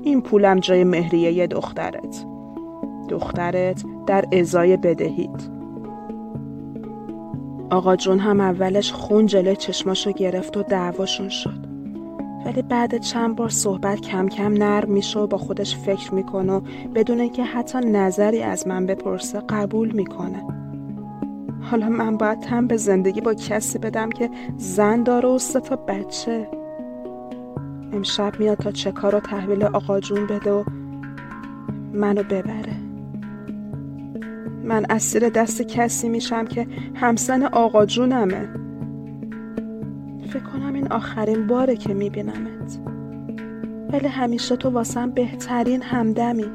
این 0.04 0.22
پولم 0.22 0.60
جای 0.60 0.84
مهریه 0.84 1.48
دخترت. 1.48 2.26
دخترت 3.10 3.84
در 4.08 4.26
ازای 4.32 4.78
بدهید. 4.78 5.55
آقا 7.70 7.96
جون 7.96 8.20
هم 8.20 8.42
اولش 8.42 8.92
خون 8.92 9.26
جلوی 9.26 9.56
چشماشو 9.56 10.12
گرفت 10.12 10.58
و 10.58 10.64
دعواشون 10.64 11.30
شد. 11.30 11.66
ولی 12.46 12.62
بعد 12.62 12.98
چند 12.98 13.36
بار 13.36 13.50
صحبت 13.50 14.02
کم 14.02 14.28
کم 14.28 14.54
نرم 14.54 14.92
میشه 14.92 15.20
و 15.20 15.28
با 15.28 15.38
خودش 15.38 15.78
فکر 15.78 16.14
می‌کنه 16.14 16.54
و 16.54 16.62
بدون 16.96 17.30
که 17.30 17.44
حتی 17.44 17.78
نظری 17.80 18.44
از 18.44 18.68
من 18.68 18.86
بپرسه 18.86 19.40
قبول 19.50 19.92
می‌کنه. 19.92 20.44
حالا 21.62 21.90
من 21.90 22.18
باید 22.18 22.40
تن 22.40 22.68
به 22.68 22.78
زندگی 22.78 23.22
با 23.22 23.34
کسی 23.34 23.80
بدم 23.80 24.10
که 24.10 24.30
زن 24.58 25.04
داره 25.04 25.30
و 25.30 25.38
سه 25.38 25.60
تا 25.60 25.76
بچه. 25.76 26.48
امشب 27.94 28.40
میاد 28.40 28.58
تا 28.58 28.72
چه 28.72 28.92
کار 28.92 29.12
رو 29.12 29.20
تحویل 29.20 29.64
آقا 29.64 30.00
جون 30.00 30.28
بده 30.28 30.52
و 30.52 30.64
منو 31.94 32.24
ببره. 32.24 32.85
من 34.66 34.86
اسیر 34.90 35.30
دست 35.30 35.62
کسی 35.62 36.10
میشم 36.10 36.46
که 36.46 36.68
همسن 36.96 37.44
آقا 37.44 37.86
جونمه. 37.86 38.50
فکر 40.30 40.44
کنم 40.44 40.74
این 40.74 40.92
آخرین 40.92 41.48
باره 41.48 41.76
که 41.76 41.94
میبینمت. 41.94 42.80
ولی 43.94 44.08
همیشه 44.08 44.56
تو 44.56 44.70
واسم 44.70 45.12
بهترین 45.12 45.82
همدمی. 45.82 46.46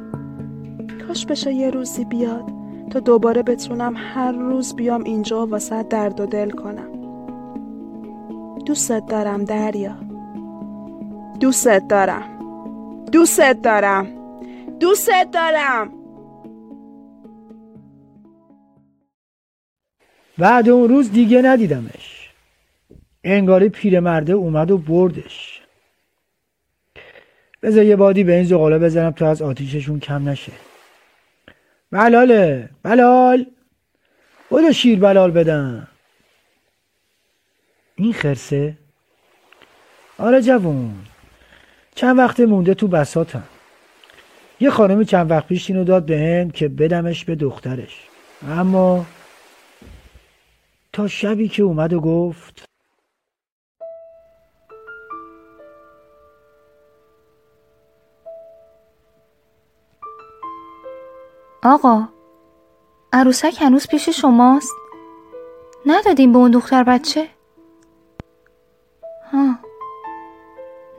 کاش 1.09 1.27
بشه 1.27 1.53
یه 1.53 1.71
روزی 1.71 2.05
بیاد 2.05 2.45
تا 2.91 3.01
دوباره 3.01 3.43
بتونم 3.43 3.95
هر 3.97 4.33
روز 4.33 4.77
بیام 4.77 5.05
اینجا 5.05 5.47
واسه 5.47 5.83
درد 5.83 6.21
و 6.21 6.27
دل 6.27 6.51
کنم. 6.51 6.91
دوستت 8.67 9.07
دارم 9.07 9.45
دریا. 9.45 9.97
دوستت 11.41 11.89
دارم. 11.89 12.23
دوستت 13.13 13.63
دارم. 13.63 14.07
دوستت 14.81 15.29
دارم. 15.33 16.00
بعد 20.41 20.69
اون 20.69 20.89
روز 20.89 21.13
دیگه 21.13 21.43
ندیدمش. 21.43 22.31
انگاری 23.25 23.69
پیرمرده 23.69 24.33
اومد 24.33 24.71
و 24.71 24.79
بردش. 24.79 25.61
بذار 27.63 27.85
یه 27.85 27.97
بادی 27.97 28.25
به 28.25 28.35
این 28.35 28.45
زغاله 28.45 28.79
بزنم 28.79 29.11
تا 29.11 29.31
از 29.31 29.43
آتیششون 29.43 30.01
کم 30.01 30.29
نشه. 30.29 30.53
بلاله 31.93 32.69
بلال. 32.83 33.47
بودو 34.49 34.73
شیر 34.73 34.99
بلال 34.99 35.31
بدم. 35.31 35.89
این 37.97 38.13
خرسه. 38.13 38.79
آره 40.19 40.43
جوون. 40.43 40.95
چند 41.95 42.19
وقت 42.19 42.41
مونده 42.41 42.75
تو 42.75 42.89
بساتم. 42.89 43.45
یه 44.61 44.71
خانمی 44.71 45.05
چند 45.05 45.31
وقت 45.31 45.47
پیش 45.47 45.71
اینو 45.71 45.85
داد 45.85 46.07
به 46.07 46.51
که 46.55 46.69
بدمش 46.69 47.25
به 47.25 47.35
دخترش. 47.35 48.09
اما 48.49 49.07
تا 50.93 51.09
شبی 51.09 51.49
که 51.49 51.63
اومد 51.63 51.93
و 51.93 52.01
گفت 52.01 52.65
آقا 61.63 62.09
عروسک 63.13 63.57
هنوز 63.61 63.87
پیش 63.87 64.09
شماست؟ 64.09 64.73
ندادیم 65.87 66.33
به 66.33 66.39
اون 66.39 66.51
دختر 66.51 66.85
بچه؟ 66.85 67.29
ها 69.33 69.55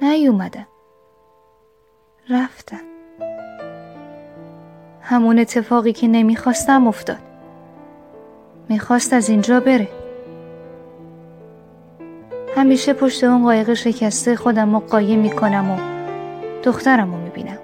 نیومدن 0.01 0.67
رفتن 2.29 2.81
همون 5.01 5.39
اتفاقی 5.39 5.93
که 5.93 6.07
نمی‌خواستم 6.07 6.87
افتاد 6.87 7.30
می‌خواست 8.71 9.13
از 9.13 9.29
اینجا 9.29 9.59
بره. 9.59 9.87
همیشه 12.55 12.93
پشت 12.93 13.23
اون 13.23 13.43
قایق 13.43 13.73
شکسته 13.73 14.35
خودم 14.35 14.73
رو 14.73 14.79
قایم 14.79 15.19
می‌کنم 15.19 15.71
و 15.71 15.77
دخترم 16.63 17.11
رو 17.11 17.17
می‌بینم. 17.17 17.57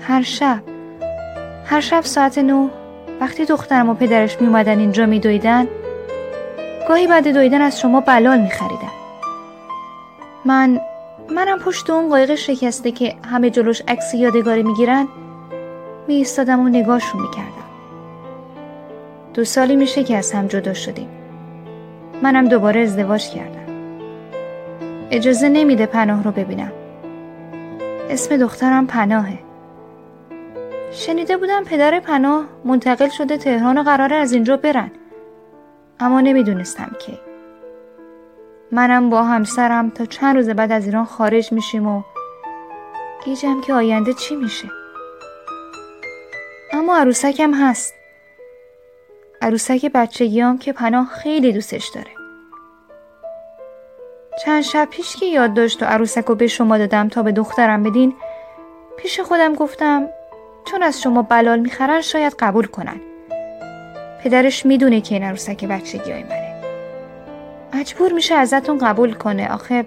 هر 0.00 0.22
شب 0.22 0.58
هر 1.64 1.80
شب 1.80 2.00
ساعت 2.00 2.38
نو 2.38 2.68
وقتی 3.20 3.44
دخترم 3.44 3.88
و 3.88 3.94
پدرش 3.94 4.40
میومدن 4.40 4.78
اینجا 4.78 5.06
میدویدن 5.06 5.68
گاهی 6.88 7.06
بعد 7.06 7.28
دویدن 7.28 7.60
از 7.60 7.80
شما 7.80 8.00
بلال 8.00 8.40
میخریدن. 8.40 8.94
من 10.44 10.80
منم 11.30 11.58
پشت 11.58 11.90
اون 11.90 12.08
قایق 12.08 12.34
شکسته 12.34 12.90
که 12.90 13.14
همه 13.24 13.50
جلوش 13.50 13.82
عکس 13.88 14.14
یادگاری 14.14 14.62
می‌گیرن 14.62 15.08
می 16.08 16.26
و 16.48 16.68
نگاهشون 16.68 17.20
می‌کردم. 17.20 17.63
دو 19.34 19.44
سالی 19.44 19.76
میشه 19.76 20.04
که 20.04 20.16
از 20.16 20.32
هم 20.32 20.46
جدا 20.46 20.74
شدیم. 20.74 21.08
منم 22.22 22.48
دوباره 22.48 22.80
ازدواج 22.80 23.28
کردم. 23.30 23.64
اجازه 25.10 25.48
نمیده 25.48 25.86
پناه 25.86 26.22
رو 26.22 26.30
ببینم. 26.30 26.72
اسم 28.10 28.36
دخترم 28.36 28.86
پناهه. 28.86 29.38
شنیده 30.92 31.36
بودم 31.36 31.64
پدر 31.64 32.00
پناه 32.00 32.44
منتقل 32.64 33.08
شده 33.08 33.36
تهران 33.36 33.78
و 33.78 33.82
قراره 33.82 34.16
از 34.16 34.32
اینجا 34.32 34.56
برن. 34.56 34.90
اما 36.00 36.20
نمی‌دونستم 36.20 36.96
که 37.06 37.12
منم 38.72 39.10
با 39.10 39.22
همسرم 39.22 39.90
تا 39.90 40.04
چند 40.06 40.36
روز 40.36 40.48
بعد 40.48 40.72
از 40.72 40.86
ایران 40.86 41.04
خارج 41.04 41.52
میشیم 41.52 41.86
و 41.86 42.02
گیجم 43.24 43.60
که 43.60 43.74
آینده 43.74 44.12
چی 44.12 44.36
میشه. 44.36 44.68
اما 46.72 46.96
عروسکم 46.96 47.54
هست. 47.54 47.94
عروسک 49.42 49.86
بچگیام 49.94 50.58
که 50.58 50.72
پناه 50.72 51.06
خیلی 51.06 51.52
دوستش 51.52 51.88
داره. 51.94 52.10
چند 54.44 54.62
شب 54.62 54.88
پیش 54.90 55.16
که 55.16 55.26
یاد 55.26 55.54
داشت 55.54 55.82
و 55.82 55.86
عروسک 55.86 56.24
رو 56.24 56.34
به 56.34 56.46
شما 56.46 56.78
دادم 56.78 57.08
تا 57.08 57.22
به 57.22 57.32
دخترم 57.32 57.82
بدین 57.82 58.14
پیش 58.96 59.20
خودم 59.20 59.54
گفتم 59.54 60.08
چون 60.64 60.82
از 60.82 61.02
شما 61.02 61.22
بلال 61.22 61.58
می‌خرن 61.58 62.00
شاید 62.00 62.34
قبول 62.38 62.66
کنن. 62.66 63.00
پدرش 64.24 64.66
می‌دونه 64.66 65.00
که 65.00 65.14
این 65.14 65.24
عروسک 65.24 65.64
بچگی 65.64 66.12
های 66.12 66.22
منه. 66.22 66.54
مجبور 67.74 68.12
میشه 68.12 68.34
ازتون 68.34 68.78
قبول 68.78 69.12
کنه. 69.12 69.52
آخه 69.52 69.86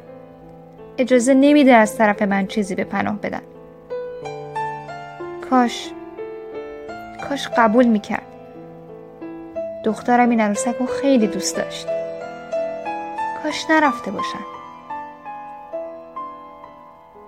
اجازه 0.97 1.33
نمیده 1.33 1.73
از 1.73 1.97
طرف 1.97 2.21
من 2.21 2.47
چیزی 2.47 2.75
به 2.75 2.83
پناه 2.83 3.21
بدن. 3.21 3.41
کاش 5.49 5.91
کاش 7.29 7.47
قبول 7.47 7.85
می‌کرد. 7.85 8.36
دخترم 9.83 10.29
این 10.29 10.41
عروسک 10.41 10.75
رو 10.79 10.85
خیلی 10.85 11.27
دوست 11.27 11.57
داشت. 11.57 11.87
کاش 13.43 13.65
نرفته 13.69 14.11
باشن. 14.11 14.45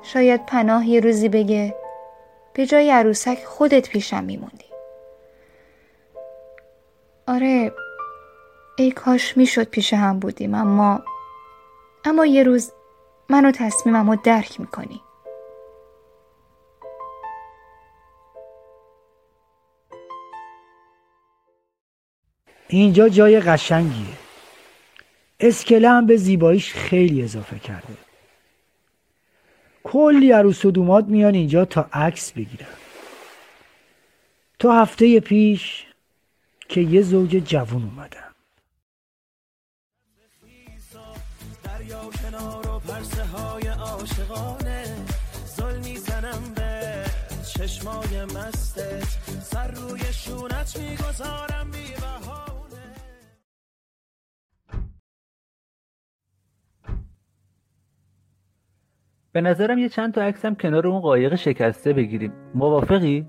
شاید 0.03 0.45
پناه 0.45 0.87
یه 0.87 0.99
روزی 0.99 1.29
بگه 1.29 1.75
به 2.53 2.65
جای 2.65 2.91
عروسک 2.91 3.43
خودت 3.45 3.89
پیشم 3.89 4.23
میموندی. 4.23 4.65
آره 7.27 7.71
ای 8.77 8.91
کاش 8.91 9.37
می‌شد 9.37 9.63
پیش 9.63 9.93
هم 9.93 10.19
بودیم 10.19 10.55
اما 10.55 11.01
اما 12.05 12.25
یه 12.25 12.43
روز 12.43 12.71
منو 13.29 13.51
تصمیمم 13.51 14.09
رو 14.09 14.17
درک 14.23 14.59
می‌کنی. 14.59 15.01
اینجا 22.71 23.09
جای 23.09 23.39
قشنگیه. 23.39 24.17
اسکله 25.39 25.89
هم 25.89 26.05
به 26.05 26.17
زیباییش 26.17 26.73
خیلی 26.73 27.23
اضافه 27.23 27.59
کرده. 27.59 27.97
کلی 29.83 30.31
عروس 30.31 30.65
و 30.65 30.71
دومات 30.71 31.05
میان 31.05 31.33
اینجا 31.33 31.65
تا 31.65 31.89
عکس 31.93 32.31
بگیرن. 32.31 32.67
تا 34.59 34.81
هفته 34.81 35.19
پیش 35.19 35.85
که 36.69 36.81
یه 36.81 37.01
زوج 37.01 37.29
جوون 37.29 37.83
اومدن. 37.83 38.29
چشمای 47.53 48.25
مستت. 48.25 49.17
سر 49.43 49.71
روی 49.71 50.01
شونت 50.13 50.77
می‌گذارم 50.77 51.71
بی 51.71 51.93
به 59.31 59.41
نظرم 59.41 59.77
یه 59.77 59.89
چند 59.89 60.13
تا 60.13 60.21
عکسم 60.21 60.55
کنار 60.55 60.87
اون 60.87 60.99
قایق 60.99 61.35
شکسته 61.35 61.93
بگیریم. 61.93 62.33
موافقی؟ 62.55 63.25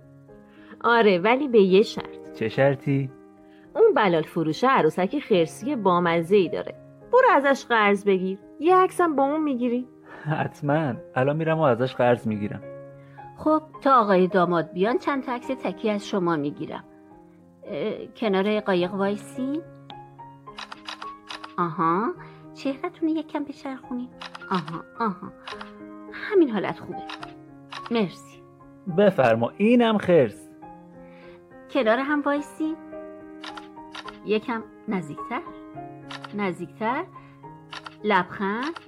آره 0.85 1.19
ولی 1.19 1.49
به 1.49 1.61
یه 1.61 1.83
شرط. 1.83 2.33
چه 2.35 2.49
شرطی؟ 2.49 3.11
اون 3.75 3.95
بلال 3.95 4.23
فروشه 4.23 4.69
عروسک 4.69 5.19
خرسی 5.19 5.77
بامزه 5.77 6.37
ای 6.37 6.49
داره. 6.49 6.75
برو 7.13 7.29
ازش 7.33 7.65
قرض 7.65 8.05
بگیر. 8.05 8.39
یه 8.61 8.77
عکسم 8.77 9.17
با 9.17 9.23
اون 9.23 9.43
می‌گیری. 9.43 9.89
حتما. 10.25 10.95
الان 11.15 11.37
میرم 11.37 11.59
و 11.59 11.63
ازش 11.63 11.95
قرض 11.95 12.27
می‌گیرم. 12.27 12.63
خب 13.39 13.63
تا 13.83 14.01
آقای 14.01 14.27
داماد 14.27 14.73
بیان 14.73 14.99
چند 14.99 15.23
تا 15.23 15.33
عکس 15.33 15.47
تکی 15.47 15.91
از 15.91 16.09
شما 16.09 16.37
می‌گیرم. 16.37 16.85
کنار 18.17 18.61
قایق 18.61 18.95
وایسی. 18.95 19.61
آها. 21.59 22.15
چهرتون 22.55 23.09
یکم 23.09 23.45
بچرخونید. 23.45 24.09
آها 24.51 24.85
آها. 25.01 25.33
همین 26.33 26.51
حالت 26.51 26.79
خوبه. 26.79 27.03
مرسی. 27.91 28.43
بفرما 28.99 29.53
اینم 29.57 29.99
خرس. 29.99 30.49
کنار 31.71 31.99
هم 31.99 32.23
وایسی. 32.23 32.75
یکم 34.27 34.63
نزدیکتر. 34.89 35.41
نزدیکتر. 36.35 37.05
لبخند. 38.05 38.81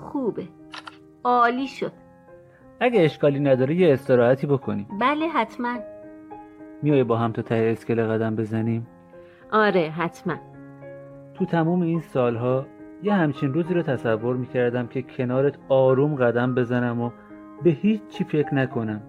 خوبه. 0.00 0.48
عالی 1.24 1.68
شد. 1.68 1.92
اگه 2.80 3.00
اشکالی 3.04 3.40
نداره 3.40 3.74
یه 3.74 3.92
استراحتی 3.92 4.46
بکنیم. 4.46 4.88
بله 5.00 5.28
حتما. 5.28 5.78
میای 6.82 7.04
با 7.04 7.16
هم 7.16 7.32
تا 7.32 7.42
ته 7.42 7.54
اسکله 7.54 8.06
قدم 8.06 8.36
بزنیم؟ 8.36 8.86
آره 9.52 9.90
حتما. 9.90 10.34
تو 11.34 11.44
تموم 11.44 11.82
این 11.82 12.00
سالها 12.00 12.66
یه 13.02 13.14
همچین 13.14 13.54
روزی 13.54 13.74
رو 13.74 13.82
تصور 13.82 14.36
می‌کردم 14.36 14.86
که 14.86 15.02
کنارت 15.02 15.54
آروم 15.68 16.14
قدم 16.14 16.54
بزنم 16.54 17.00
و 17.00 17.10
به 17.62 17.70
هیچ 17.70 18.00
چی 18.08 18.24
فکر 18.24 18.54
نکنم 18.54 19.02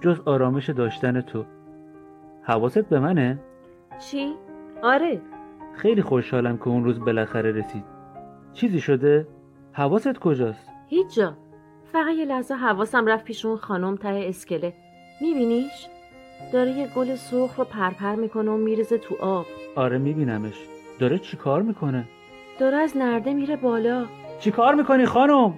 جز 0.00 0.20
آرامش 0.24 0.70
داشتن 0.70 1.20
تو 1.20 1.44
حواست 2.42 2.88
به 2.88 3.00
منه؟ 3.00 3.38
چی؟ 3.98 4.34
آره 4.82 5.20
خیلی 5.74 6.02
خوشحالم 6.02 6.56
که 6.56 6.68
اون 6.68 6.84
روز 6.84 7.00
بالاخره 7.00 7.52
رسید 7.52 7.84
چیزی 8.52 8.80
شده؟ 8.80 9.26
حواست 9.72 10.18
کجاست؟ 10.18 10.68
هیچ 10.88 11.14
جا 11.14 11.34
فقط 11.84 12.14
یه 12.14 12.24
لحظه 12.24 12.54
حواسم 12.54 13.06
رفت 13.06 13.24
پیش 13.24 13.44
اون 13.44 13.56
خانم 13.56 13.96
ته 13.96 14.24
اسکله 14.28 14.74
میبینیش؟ 15.20 15.86
داره 16.52 16.70
یه 16.70 16.88
گل 16.96 17.14
سرخ 17.14 17.56
رو 17.56 17.64
پرپر 17.64 18.14
می‌کنه 18.14 18.50
و 18.50 18.56
میرزه 18.56 18.98
تو 18.98 19.16
آب 19.20 19.46
آره 19.76 19.98
میبینمش 19.98 20.54
داره 20.98 21.18
چی 21.18 21.36
کار 21.36 21.62
می‌کنه؟ 21.62 22.04
داره 22.58 22.76
از 22.76 22.96
نرده 22.96 23.32
میره 23.32 23.56
بالا. 23.56 24.06
چی 24.40 24.50
کار 24.50 24.74
می‌کنی 24.74 25.06
خانم؟ 25.06 25.54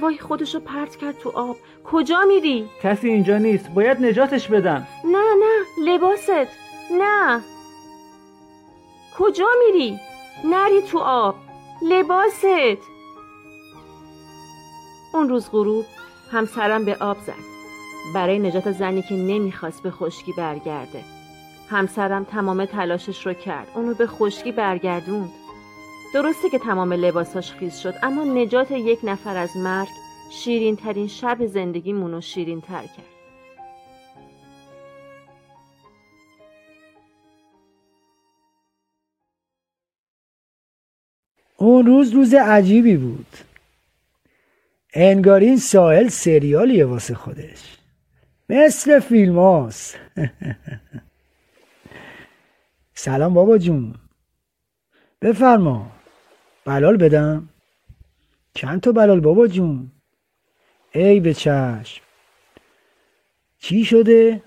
وای 0.00 0.18
خودشو 0.18 0.60
پرت 0.60 0.96
کرد 0.96 1.18
تو 1.18 1.30
آب. 1.34 1.56
کجا 1.84 2.24
میری؟ 2.28 2.68
کسی 2.82 3.08
اینجا 3.08 3.38
نیست. 3.38 3.70
باید 3.70 4.04
نجاتش 4.04 4.48
بدم. 4.48 4.86
نه 5.04 5.24
نه 5.40 5.92
لباست. 5.92 6.48
نه. 6.90 7.40
کجا 9.18 9.46
میری؟ 9.66 9.98
نری 10.44 10.82
تو 10.82 10.98
آب. 10.98 11.34
لباست. 11.82 12.78
اون 15.14 15.28
روز 15.28 15.50
غروب 15.50 15.84
همسرم 16.32 16.84
به 16.84 16.96
آب 17.00 17.16
زد. 17.26 17.32
برای 18.14 18.38
نجات 18.38 18.72
زنی 18.72 19.02
که 19.02 19.14
نمی‌خواست 19.14 19.82
به 19.82 19.90
خشکی 19.90 20.32
برگرده. 20.32 21.04
همسرم 21.70 22.24
تمام 22.24 22.64
تلاشش 22.64 23.26
رو 23.26 23.32
کرد. 23.32 23.68
اونو 23.74 23.94
به 23.94 24.06
خشکی 24.06 24.52
برگردوند. 24.52 25.30
درسته 26.14 26.50
که 26.50 26.58
تمام 26.58 26.92
لباساش 26.92 27.52
خیز 27.52 27.78
شد 27.78 27.94
اما 28.02 28.24
نجات 28.24 28.70
یک 28.70 28.98
نفر 29.04 29.36
از 29.36 29.56
مرگ 29.56 29.88
شیرین 30.30 30.76
ترین 30.76 31.08
شب 31.08 31.46
زندگیمون 31.46 32.12
رو 32.12 32.20
شیرین 32.20 32.60
تر 32.60 32.82
کرد. 32.82 33.06
اون 41.56 41.86
روز 41.86 42.12
روز 42.12 42.34
عجیبی 42.34 42.96
بود. 42.96 43.26
انگار 44.94 45.40
این 45.40 45.56
ساحل 45.56 46.08
سریالیه 46.08 46.84
واسه 46.86 47.14
خودش. 47.14 47.78
مثل 48.48 49.00
فیلم 49.00 49.70
سلام 52.94 53.34
بابا 53.34 53.58
جون. 53.58 53.94
بفرما. 55.22 55.97
بلال 56.68 56.96
بدم 56.96 57.48
چند 58.54 58.80
تا 58.80 58.92
بلال 58.92 59.20
بابا 59.20 59.46
جون 59.46 59.90
ای 60.94 61.20
به 61.20 61.34
چشم 61.34 62.02
چی 63.58 63.84
شده؟ 63.84 64.42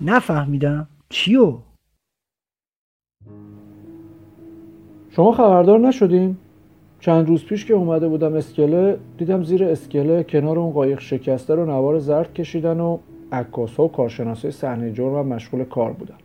نفهمیدم 0.00 0.88
چیو؟ 1.08 1.58
شما 5.10 5.32
خبردار 5.32 5.78
نشدین؟ 5.78 6.36
چند 7.00 7.28
روز 7.28 7.44
پیش 7.44 7.64
که 7.64 7.74
اومده 7.74 8.08
بودم 8.08 8.34
اسکله 8.34 8.98
دیدم 9.18 9.42
زیر 9.42 9.64
اسکله 9.64 10.22
کنار 10.22 10.58
اون 10.58 10.72
قایق 10.72 11.00
شکسته 11.00 11.54
رو 11.54 11.66
نوار 11.66 11.98
زرد 11.98 12.34
کشیدن 12.34 12.80
و 12.80 12.98
عکاس 13.32 13.76
ها 13.76 13.84
و 13.84 13.92
کارشناسای 13.92 14.50
صحنه 14.50 14.92
جرم 14.92 15.26
مشغول 15.26 15.64
کار 15.64 15.92
بودن 15.92 16.18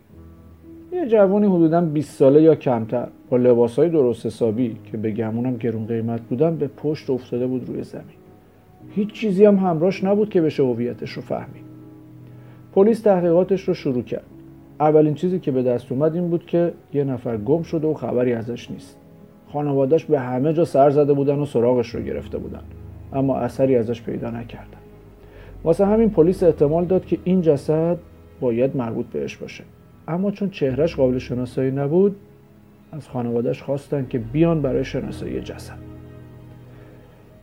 یه 0.92 1.06
جوانی 1.06 1.46
حدودا 1.46 1.80
20 1.80 2.18
ساله 2.18 2.42
یا 2.42 2.54
کمتر 2.54 3.08
با 3.30 3.36
لباسهای 3.36 3.88
درست 3.88 4.26
حسابی 4.26 4.76
که 4.90 4.96
به 4.96 5.10
گمونم 5.10 5.56
گرون 5.56 5.86
قیمت 5.86 6.20
بودن 6.20 6.56
به 6.56 6.68
پشت 6.68 7.10
افتاده 7.10 7.46
بود 7.46 7.68
روی 7.68 7.82
زمین. 7.82 8.04
هیچ 8.90 9.12
چیزی 9.12 9.44
هم 9.44 9.56
همراش 9.56 10.04
نبود 10.04 10.30
که 10.30 10.40
بشه 10.40 10.62
هویتش 10.62 11.10
رو 11.10 11.22
فهمید. 11.22 11.64
پلیس 12.74 13.00
تحقیقاتش 13.00 13.68
رو 13.68 13.74
شروع 13.74 14.02
کرد. 14.02 14.24
اولین 14.80 15.14
چیزی 15.14 15.38
که 15.38 15.50
به 15.50 15.62
دست 15.62 15.92
اومد 15.92 16.14
این 16.14 16.28
بود 16.28 16.46
که 16.46 16.72
یه 16.94 17.04
نفر 17.04 17.36
گم 17.36 17.62
شده 17.62 17.86
و 17.86 17.94
خبری 17.94 18.32
ازش 18.32 18.70
نیست. 18.70 18.96
خانوادش 19.52 20.04
به 20.04 20.20
همه 20.20 20.52
جا 20.52 20.64
سر 20.64 20.90
زده 20.90 21.12
بودن 21.12 21.38
و 21.38 21.44
سراغش 21.44 21.94
رو 21.94 22.00
گرفته 22.02 22.38
بودن 22.38 22.62
اما 23.12 23.36
اثری 23.36 23.76
ازش 23.76 24.02
پیدا 24.02 24.30
نکردن. 24.30 24.78
واسه 25.64 25.86
همین 25.86 26.10
پلیس 26.10 26.42
احتمال 26.42 26.84
داد 26.84 27.06
که 27.06 27.18
این 27.24 27.42
جسد 27.42 27.96
باید 28.40 28.76
مربوط 28.76 29.06
بهش 29.06 29.36
باشه. 29.36 29.64
اما 30.08 30.30
چون 30.30 30.50
چهرش 30.50 30.96
قابل 30.96 31.18
شناسایی 31.18 31.70
نبود 31.70 32.16
از 32.92 33.08
خانوادش 33.08 33.62
خواستن 33.62 34.06
که 34.10 34.18
بیان 34.18 34.62
برای 34.62 34.84
شناسایی 34.84 35.40
جسد. 35.40 35.78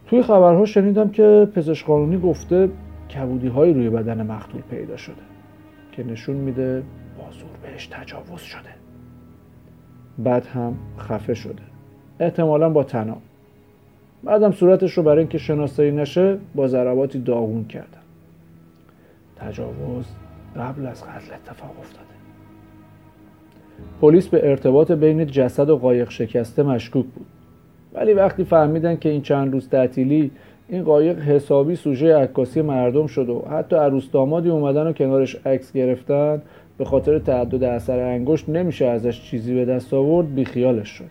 توی 0.07 0.21
خبرها 0.21 0.65
شنیدم 0.65 1.09
که 1.09 1.47
پزشک 1.55 1.85
قانونی 1.85 2.17
گفته 2.17 2.69
کبودی 3.15 3.47
های 3.47 3.73
روی 3.73 3.89
بدن 3.89 4.27
مقتول 4.27 4.61
پیدا 4.61 4.97
شده 4.97 5.21
که 5.91 6.03
نشون 6.03 6.35
میده 6.35 6.83
بازور 7.17 7.49
بهش 7.63 7.87
تجاوز 7.87 8.41
شده. 8.41 8.69
بعد 10.17 10.45
هم 10.45 10.75
خفه 10.99 11.33
شده. 11.33 11.63
احتمالا 12.19 12.69
با 12.69 12.83
تناب. 12.83 13.21
بعدم 14.23 14.51
صورتش 14.51 14.93
رو 14.93 15.03
برای 15.03 15.19
اینکه 15.19 15.37
شناسایی 15.37 15.91
نشه 15.91 16.37
با 16.55 16.67
ضرباتی 16.67 17.19
داغون 17.19 17.65
کردن 17.65 18.01
تجاوز 19.35 20.05
قبل 20.55 20.85
از 20.85 21.03
قتل 21.03 21.33
اتفاق 21.33 21.79
افتاده. 21.79 22.24
پلیس 24.01 24.27
به 24.27 24.49
ارتباط 24.49 24.91
بین 24.91 25.25
جسد 25.25 25.69
و 25.69 25.77
قایق 25.77 26.09
شکسته 26.09 26.63
مشکوک 26.63 27.05
بود. 27.05 27.25
ولی 27.93 28.13
وقتی 28.13 28.43
فهمیدن 28.43 28.95
که 28.95 29.09
این 29.09 29.21
چند 29.21 29.53
روز 29.53 29.69
تعطیلی 29.69 30.31
این 30.69 30.83
قایق 30.83 31.19
حسابی 31.19 31.75
سوژه 31.75 32.17
عکاسی 32.17 32.61
مردم 32.61 33.07
شد 33.07 33.29
و 33.29 33.43
حتی 33.51 33.75
عروس 33.75 34.11
دامادی 34.11 34.49
اومدن 34.49 34.87
و 34.87 34.93
کنارش 34.93 35.35
عکس 35.45 35.73
گرفتن 35.73 36.41
به 36.77 36.85
خاطر 36.85 37.19
تعدد 37.19 37.63
اثر 37.63 37.99
انگشت 37.99 38.49
نمیشه 38.49 38.85
ازش 38.85 39.21
چیزی 39.21 39.55
به 39.55 39.65
دست 39.65 39.93
آورد 39.93 40.35
بیخیالش 40.35 40.89
شدن. 40.89 41.09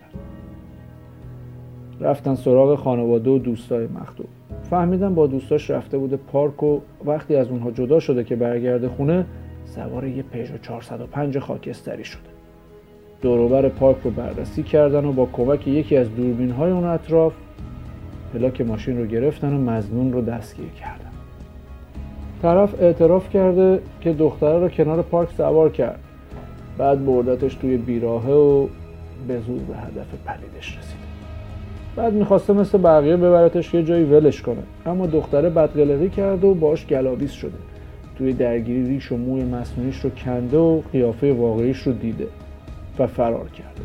رفتن 1.99 2.35
سراغ 2.35 2.75
خانواده 2.75 3.29
و 3.29 3.37
دوستای 3.37 3.87
مخدوم. 3.87 4.27
فهمیدن 4.69 5.15
با 5.15 5.27
دوستاش 5.27 5.69
رفته 5.69 5.97
بوده 5.97 6.17
پارک 6.17 6.63
و 6.63 6.79
وقتی 7.05 7.35
از 7.35 7.49
اونها 7.49 7.71
جدا 7.71 7.99
شده 7.99 8.23
که 8.23 8.35
برگرده 8.35 8.89
خونه 8.89 9.25
سوار 9.65 10.07
یه 10.07 10.23
پژو 10.23 10.57
405 10.57 11.39
خاکستری 11.39 12.03
شده. 12.03 12.34
دوروبر 13.25 13.69
پارک 13.69 13.97
رو 14.03 14.11
بررسی 14.11 14.63
کردن 14.63 15.05
و 15.05 15.11
با 15.11 15.29
کمک 15.33 15.67
یکی 15.67 15.97
از 15.97 16.15
دوربین 16.15 16.51
های 16.51 16.71
اون 16.71 16.83
اطراف 16.83 17.33
پلاک 18.33 18.61
ماشین 18.61 18.97
رو 18.97 19.05
گرفتن 19.05 19.53
و 19.53 19.71
مزنون 19.71 20.13
رو 20.13 20.21
دستگیر 20.21 20.69
کردن. 20.81 21.11
طرف 22.41 22.81
اعتراف 22.81 23.29
کرده 23.29 23.79
که 24.01 24.13
دختره 24.13 24.59
رو 24.59 24.69
کنار 24.69 25.01
پارک 25.01 25.29
سوار 25.37 25.69
کرد. 25.69 25.99
بعد 26.77 27.05
بردتش 27.05 27.55
توی 27.55 27.77
بیراهه 27.77 28.31
و 28.31 28.67
به 29.27 29.39
زور 29.39 29.59
به 29.59 29.75
هدف 29.75 30.07
پلیدش 30.25 30.77
رسید. 30.77 30.99
بعد 31.95 32.13
می‌خواسته 32.13 32.53
مثل 32.53 32.77
بقیه 32.77 33.17
ببرتش 33.17 33.73
یه 33.73 33.83
جایی 33.83 34.03
ولش 34.03 34.41
کنه. 34.41 34.63
اما 34.85 35.07
دختره 35.07 35.49
بدقلقی 35.49 36.09
کرده 36.09 36.47
و 36.47 36.53
باش 36.53 36.87
گلاویز 36.87 37.31
شده. 37.31 37.57
توی 38.17 38.33
درگیری 38.33 38.85
ریش 38.85 39.11
و 39.11 39.17
موی 39.17 39.43
مصنوعیش 39.43 39.99
رو 39.99 40.09
کنده 40.09 40.57
و 40.57 40.81
قیافه 40.91 41.33
واقعیش 41.33 41.77
رو 41.77 41.93
دیده. 41.93 42.27
و 42.99 43.07
فرار 43.07 43.49
کرده 43.49 43.81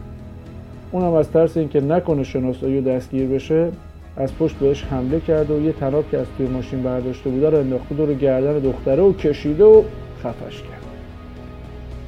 اونم 0.93 1.13
از 1.13 1.31
ترس 1.31 1.57
اینکه 1.57 1.81
نکنه 1.81 2.23
شناسایی 2.23 2.81
دستگیر 2.81 3.29
بشه 3.29 3.69
از 4.17 4.37
پشت 4.39 4.57
بهش 4.57 4.85
حمله 4.85 5.21
کرده 5.21 5.57
و 5.57 5.61
یه 5.61 5.73
تناب 5.73 6.11
که 6.11 6.19
از 6.19 6.27
توی 6.39 6.47
ماشین 6.47 6.83
برداشته 6.83 7.31
بوده 7.31 7.51
رو 7.51 7.59
انداخته 7.59 7.95
دور 7.95 8.15
گردن 8.15 8.59
دختره 8.59 9.03
و 9.03 9.13
کشیده 9.13 9.65
و 9.65 9.83
خفش 10.25 10.63
کرده 10.63 10.81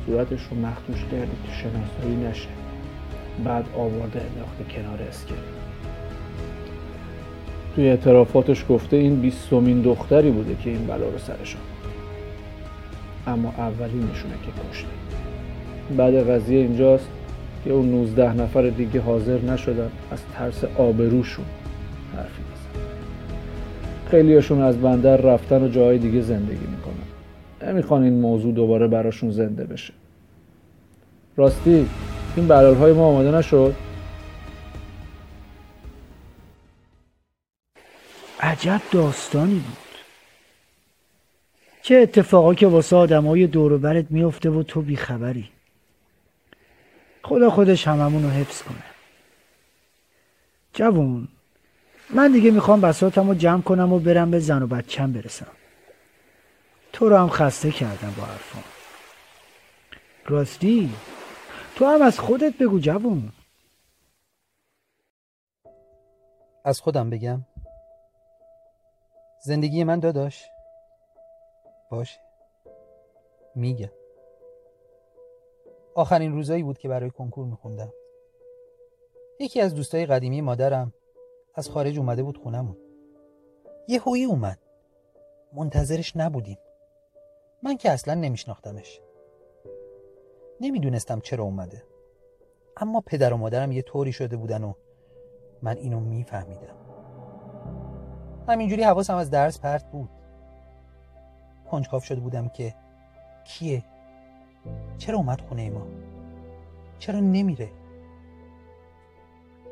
صورتش 0.07 0.41
رو 0.51 0.57
مختوش 0.57 1.05
کرده 1.11 1.27
که 1.47 1.53
شناسایی 1.53 2.31
نشه. 2.31 2.49
بعد 3.45 3.65
آورده 3.77 4.21
انداخته 4.21 4.65
کنار 4.77 5.09
اسکله 5.09 5.37
توی 7.75 7.88
اعترافاتش 7.88 8.65
گفته 8.69 8.97
این 8.97 9.21
بیستمین 9.21 9.83
دختری 9.83 10.31
بوده 10.31 10.57
که 10.65 10.71
این 10.71 10.87
بلا 10.87 11.09
رو 11.09 11.19
سرش 11.19 11.57
اما 13.27 13.55
اولینشونه 13.59 14.35
که 14.35 14.71
کشته. 14.71 15.02
بعد 15.97 16.31
قضیه 16.31 16.59
اینجاست 16.59 17.09
که 17.64 17.73
اون 17.73 17.90
19 17.90 18.33
نفر 18.33 18.62
دیگه 18.62 19.01
حاضر 19.01 19.38
نشدن 19.38 19.90
از 20.11 20.18
ترس 20.35 20.64
آبروشون 20.64 21.45
حرفی 22.16 22.42
بزن 22.42 22.81
خیلیشون 24.11 24.62
از 24.62 24.79
بندر 24.79 25.16
رفتن 25.16 25.62
و 25.62 25.68
جای 25.68 25.99
دیگه 25.99 26.21
زندگی 26.21 26.66
می‌کنن. 26.66 27.73
نمی‌خوان 27.73 28.03
این 28.03 28.21
موضوع 28.21 28.53
دوباره 28.53 28.88
براشون 28.88 29.31
زنده 29.31 29.64
بشه. 29.64 29.92
راستی 31.37 31.87
این 32.37 32.49
بلال 32.49 32.75
های 32.75 32.92
ما 32.92 33.07
آماده 33.07 33.31
نشد؟ 33.31 33.75
عجب 38.40 38.81
داستانی 38.92 39.55
بود. 39.55 39.77
چه 41.83 41.95
اتفاقا 41.95 42.55
که 42.55 42.66
واسه 42.66 42.97
آدمای 42.97 43.47
دور 43.47 43.79
برت 43.79 44.11
میفته 44.11 44.51
و 44.51 44.62
تو 44.62 44.83
بیخبری. 44.83 45.49
خدا 47.23 47.51
خودش 47.51 47.89
هممون 47.89 48.23
رو 48.23 48.31
حفظ 48.31 48.63
کنه. 48.63 48.83
جوون 50.73 51.29
من 52.11 52.33
دیگه 52.33 52.51
می‌خوام 52.51 52.81
بساتم 52.81 53.29
رو 53.29 53.35
جمع 53.35 53.63
کنم 53.63 53.93
و 53.93 53.99
برم 53.99 54.31
به 54.31 54.39
زن 54.39 54.63
و 54.63 54.67
بچم 54.67 55.13
برسم. 55.13 55.53
تو 56.93 57.09
رو 57.09 57.17
هم 57.17 57.29
خسته 57.29 57.71
کردم 57.71 58.15
با 58.19 58.25
حرفان 58.25 58.63
راستی 60.27 60.95
تو 61.77 61.87
هم 61.87 62.03
از 62.03 62.19
خودت 62.19 62.59
بگو 62.59 62.79
جوون. 62.79 63.33
از 66.65 66.81
خودم 66.81 67.11
بگم؟ 67.11 67.41
زندگی 69.45 69.85
من 69.85 70.01
داداش. 70.01 70.45
باشه. 71.91 72.21
میگم. 73.55 74.02
آخرین 75.94 76.33
روزایی 76.33 76.62
بود 76.62 76.78
که 76.78 76.88
برای 76.88 77.11
کنکور 77.11 77.46
میخوندم. 77.46 77.92
یکی 79.40 79.61
از 79.61 79.74
دوستای 79.74 80.07
قدیمی 80.07 80.40
مادرم 80.40 80.92
از 81.55 81.68
خارج 81.68 81.98
اومده 81.98 82.22
بود 82.22 82.38
خونمون. 82.42 82.76
یه 83.88 84.00
هویی 84.00 84.24
اومد. 84.24 84.59
منتظرش 85.52 86.16
نبودیم. 86.16 86.59
من 87.62 87.76
که 87.76 87.90
اصلا 87.90 88.14
نمیشناختمش. 88.14 89.00
نمی‌دونستم 90.61 91.20
چرا 91.20 91.44
اومده. 91.44 91.83
اما 92.76 93.00
پدر 93.00 93.33
و 93.33 93.37
مادرم 93.37 93.72
یه 93.72 93.83
طوری 93.83 94.12
شده 94.12 94.37
بودن 94.37 94.64
و 94.64 94.72
من 95.62 95.76
اینو 95.76 96.00
میفهمیدم. 96.00 96.76
همینجوری 98.48 98.83
حواسم 98.83 99.16
از 99.16 99.31
درس 99.31 99.61
پرت 99.61 99.90
بود. 99.90 100.11
کنجکاف 101.70 102.05
شده 102.05 102.20
بودم 102.20 102.48
که 102.48 102.74
کیه؟ 103.44 103.85
چرا 104.98 105.18
اومد 105.18 105.40
خونه 105.40 105.70
ما؟ 105.70 105.87
چرا 106.98 107.20
نمیره؟ 107.20 107.68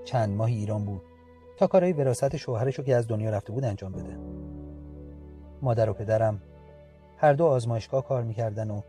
چند 0.05 0.37
ماهی 0.37 0.57
ایران 0.57 0.85
بود 0.85 1.03
تا 1.57 1.66
کارهای 1.66 1.92
وراست 1.92 2.37
شوهرش 2.37 2.79
رو 2.79 2.85
که 2.85 2.96
از 2.96 3.09
دنیا 3.09 3.31
رفته 3.31 3.53
بود 3.53 3.64
انجام 3.64 3.92
بده. 3.92 4.18
مادر 5.62 5.90
و 5.90 5.92
پدرم 5.92 6.42
هر 7.16 7.33
دو 7.33 7.46
آزمایشگاه 7.46 8.07
کار 8.07 8.22
می‌کردن 8.22 8.70
و 8.70 8.81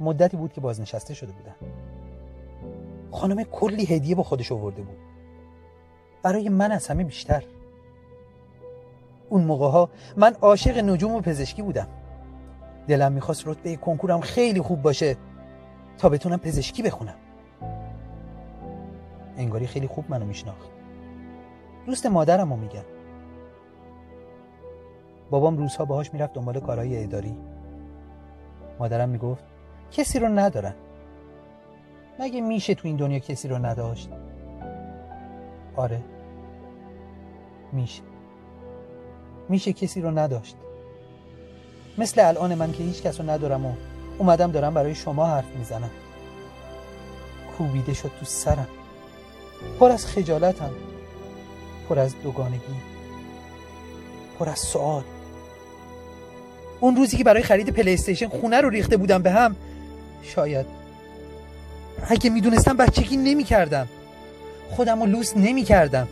مدتی 0.00 0.36
بود 0.36 0.52
که 0.52 0.60
بازنشسته 0.60 1.14
شده 1.14 1.32
بودن. 1.32 1.54
خانم 3.10 3.42
کلی 3.42 3.84
هدیه 3.84 4.14
با 4.14 4.22
خودش 4.22 4.52
آورده 4.52 4.82
بود. 4.82 4.96
برای 6.22 6.48
من 6.48 6.72
از 6.72 6.88
همه 6.88 7.04
بیشتر. 7.04 7.44
اون 9.28 9.44
موقع 9.44 9.68
ها 9.68 9.90
من 10.16 10.34
عاشق 10.34 10.78
نجوم 10.78 11.14
و 11.14 11.20
پزشکی 11.20 11.62
بودم. 11.62 11.88
دلم 12.88 13.12
می‌خواست 13.12 13.48
رتبه 13.48 13.76
کنکورم 13.76 14.20
خیلی 14.20 14.60
خوب 14.60 14.82
باشه. 14.82 15.16
تا 15.98 16.08
بتونم 16.08 16.38
پزشکی 16.38 16.82
بخونم. 16.82 17.14
انگاری 19.36 19.66
خیلی 19.66 19.86
خوب 19.86 20.04
منو 20.08 20.24
میشناخت. 20.24 20.70
دوست 21.86 22.06
مادرم 22.06 22.50
رو 22.50 22.56
میگم. 22.56 22.84
بابام 25.30 25.56
روزها 25.56 25.84
باهاش 25.84 26.12
می‌رفت 26.12 26.32
دنبال 26.32 26.60
کارهای 26.60 27.02
اداری. 27.02 27.36
مادرم 28.78 29.08
می‌گفت 29.08 29.44
کسی 29.92 30.18
رو 30.18 30.28
ندارن. 30.28 30.74
مگه 32.20 32.40
میشه 32.40 32.74
تو 32.74 32.88
این 32.88 32.96
دنیا 32.96 33.18
کسی 33.18 33.48
رو 33.48 33.66
نداشت؟ 33.66 34.10
آره. 35.76 36.00
میشه. 37.72 38.02
میشه 39.48 39.72
کسی 39.72 40.00
رو 40.00 40.10
نداشت. 40.10 40.56
مثل 41.98 42.28
الان 42.28 42.54
من 42.54 42.72
که 42.72 42.84
هیچ 42.84 43.02
کس 43.02 43.20
رو 43.20 43.30
ندارم 43.30 43.66
و 43.66 43.72
اومدم 44.18 44.50
دارم 44.50 44.74
برای 44.74 44.94
شما 44.94 45.26
حرف 45.26 45.56
می‌زنم. 45.58 45.90
کوبیده 47.58 47.94
شد 47.94 48.10
تو 48.20 48.26
سرم. 48.26 48.68
پر 49.80 49.90
از 49.90 50.06
خجالتم. 50.06 50.70
پر 51.88 51.98
از 51.98 52.14
دوگانگی. 52.22 52.58
پر 54.38 54.48
از 54.48 54.58
سوال. 54.58 55.02
اون 56.80 56.96
روزی 56.96 57.16
که 57.16 57.24
برای 57.24 57.42
خرید 57.42 57.70
پلی 57.70 57.94
استیشن 57.94 58.28
خونه 58.28 58.60
رو 58.60 58.70
ریخته 58.70 58.96
بودم 58.96 59.22
به 59.22 59.30
هم 59.30 59.56
شاید. 60.22 60.66
اگه 62.08 62.30
می‌دونستم 62.30 62.76
بچگی 62.76 63.16
نمی 63.16 63.44
کردم 63.44 63.88
خودم 64.70 65.00
رو 65.00 65.06
لوس 65.06 65.36
نمی 65.36 65.62
کردم 65.62 66.08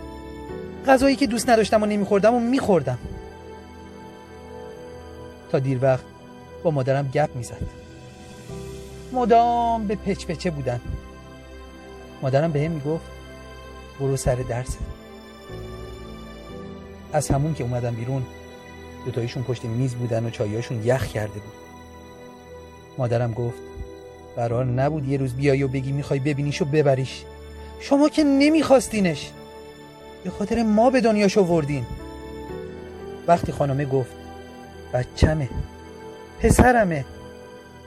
غذایی 0.87 1.17
که 1.17 1.27
دوست 1.27 1.49
نداشتم 1.49 1.83
و 1.83 1.87
نمیخوردم 1.87 2.35
و 2.35 2.41
میخوردم. 2.41 2.99
تا 5.53 5.59
دیر 5.59 5.79
وقت 5.83 6.05
با 6.63 6.71
مادرم 6.71 7.09
گپ 7.09 7.37
می‌زد. 7.37 7.86
مدام 9.13 9.87
به 9.87 9.95
پچ 9.95 10.27
پچه 10.27 10.51
بودن. 10.51 10.81
مادرم 12.23 12.53
به 12.53 12.61
هم 12.61 12.71
می‌گفت 12.71 13.05
برو 14.01 14.17
سر 14.17 14.35
درس. 14.35 14.77
از 17.13 17.29
همون 17.29 17.55
که 17.55 17.65
اومدم 17.65 17.95
بیرون 17.95 18.23
دوتایشون 19.05 19.43
پشت 19.43 19.65
میز 19.65 19.95
بودن 19.95 20.27
و 20.27 20.31
چایاشون 20.31 20.85
یخ 20.85 21.07
کرده 21.07 21.41
بود. 21.41 21.53
مادرم 22.99 23.33
گفت 23.33 23.59
قرار 24.37 24.65
نبود 24.65 25.09
یه 25.09 25.19
روز 25.19 25.35
بیای 25.35 25.63
و 25.63 25.69
بگی 25.69 25.93
می‌خوای 25.93 26.21
ببینیش 26.21 26.63
و 26.63 26.65
ببریش. 26.65 27.25
شما 27.81 28.09
که 28.09 28.25
نمیخواستینش. 28.25 29.31
به 30.25 30.31
خاطر 30.31 30.63
ما 30.63 30.91
به 30.91 31.01
دنیاش 31.01 31.39
آوردین 31.39 31.87
وقتی 33.27 33.53
خانمه 33.53 33.85
گفت 33.85 34.13
بچمه 34.93 35.49
پسرمه. 36.41 37.05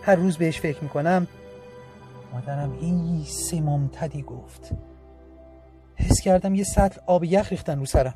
هر 0.02 0.16
روز 0.16 0.38
بهش 0.38 0.60
فکر 0.60 0.84
می‌کنم 0.84 1.28
مادرم 2.34 2.78
این 2.82 3.24
سه 3.24 3.62
ممتدی 3.62 4.22
گفت. 4.22 4.72
حس 5.96 6.22
کردم 6.22 6.56
یه 6.56 6.64
سطل 6.64 7.02
آب 7.06 7.24
یخ 7.24 7.50
ریختن 7.50 7.80
رو 7.80 7.86
سرم. 7.86 8.16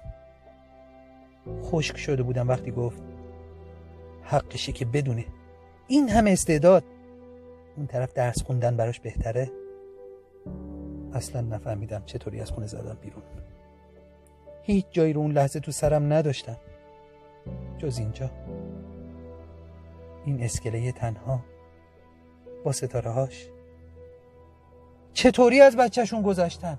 خشک 1.64 1.98
شده 1.98 2.24
بودم 2.24 2.48
وقتی 2.48 2.72
گفت 2.72 3.02
حقشه 4.24 4.72
که 4.72 4.86
بدونه. 4.86 5.26
این 5.88 6.10
همه 6.10 6.32
استعداد. 6.32 6.84
اون 7.78 7.88
طرف 7.88 8.14
درس 8.14 8.44
خوندن 8.44 8.78
براش 8.78 9.00
بهتره. 9.00 9.52
اصلا 11.14 11.42
نفهمیدم 11.42 12.04
چطوری 12.06 12.42
از 12.42 12.52
خونه 12.52 12.68
زدم 12.68 12.98
بیرون. 13.02 13.24
هیچ 14.64 14.86
جایی 14.92 15.14
رو 15.14 15.22
اون 15.22 15.32
لحظه 15.32 15.60
تو 15.60 15.72
سرم 15.72 16.14
نداشتم. 16.14 16.58
جز 17.78 17.98
اینجا. 17.98 18.32
این 20.26 20.44
اسکله 20.44 20.92
تنها. 20.92 21.40
با 22.64 22.72
ستاره 22.72 23.12
هاش 23.12 23.48
چطوری 25.14 25.62
از 25.62 25.76
بچهشون 25.76 26.22
گذشتن؟ 26.22 26.78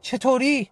چطوری؟ 0.00 0.70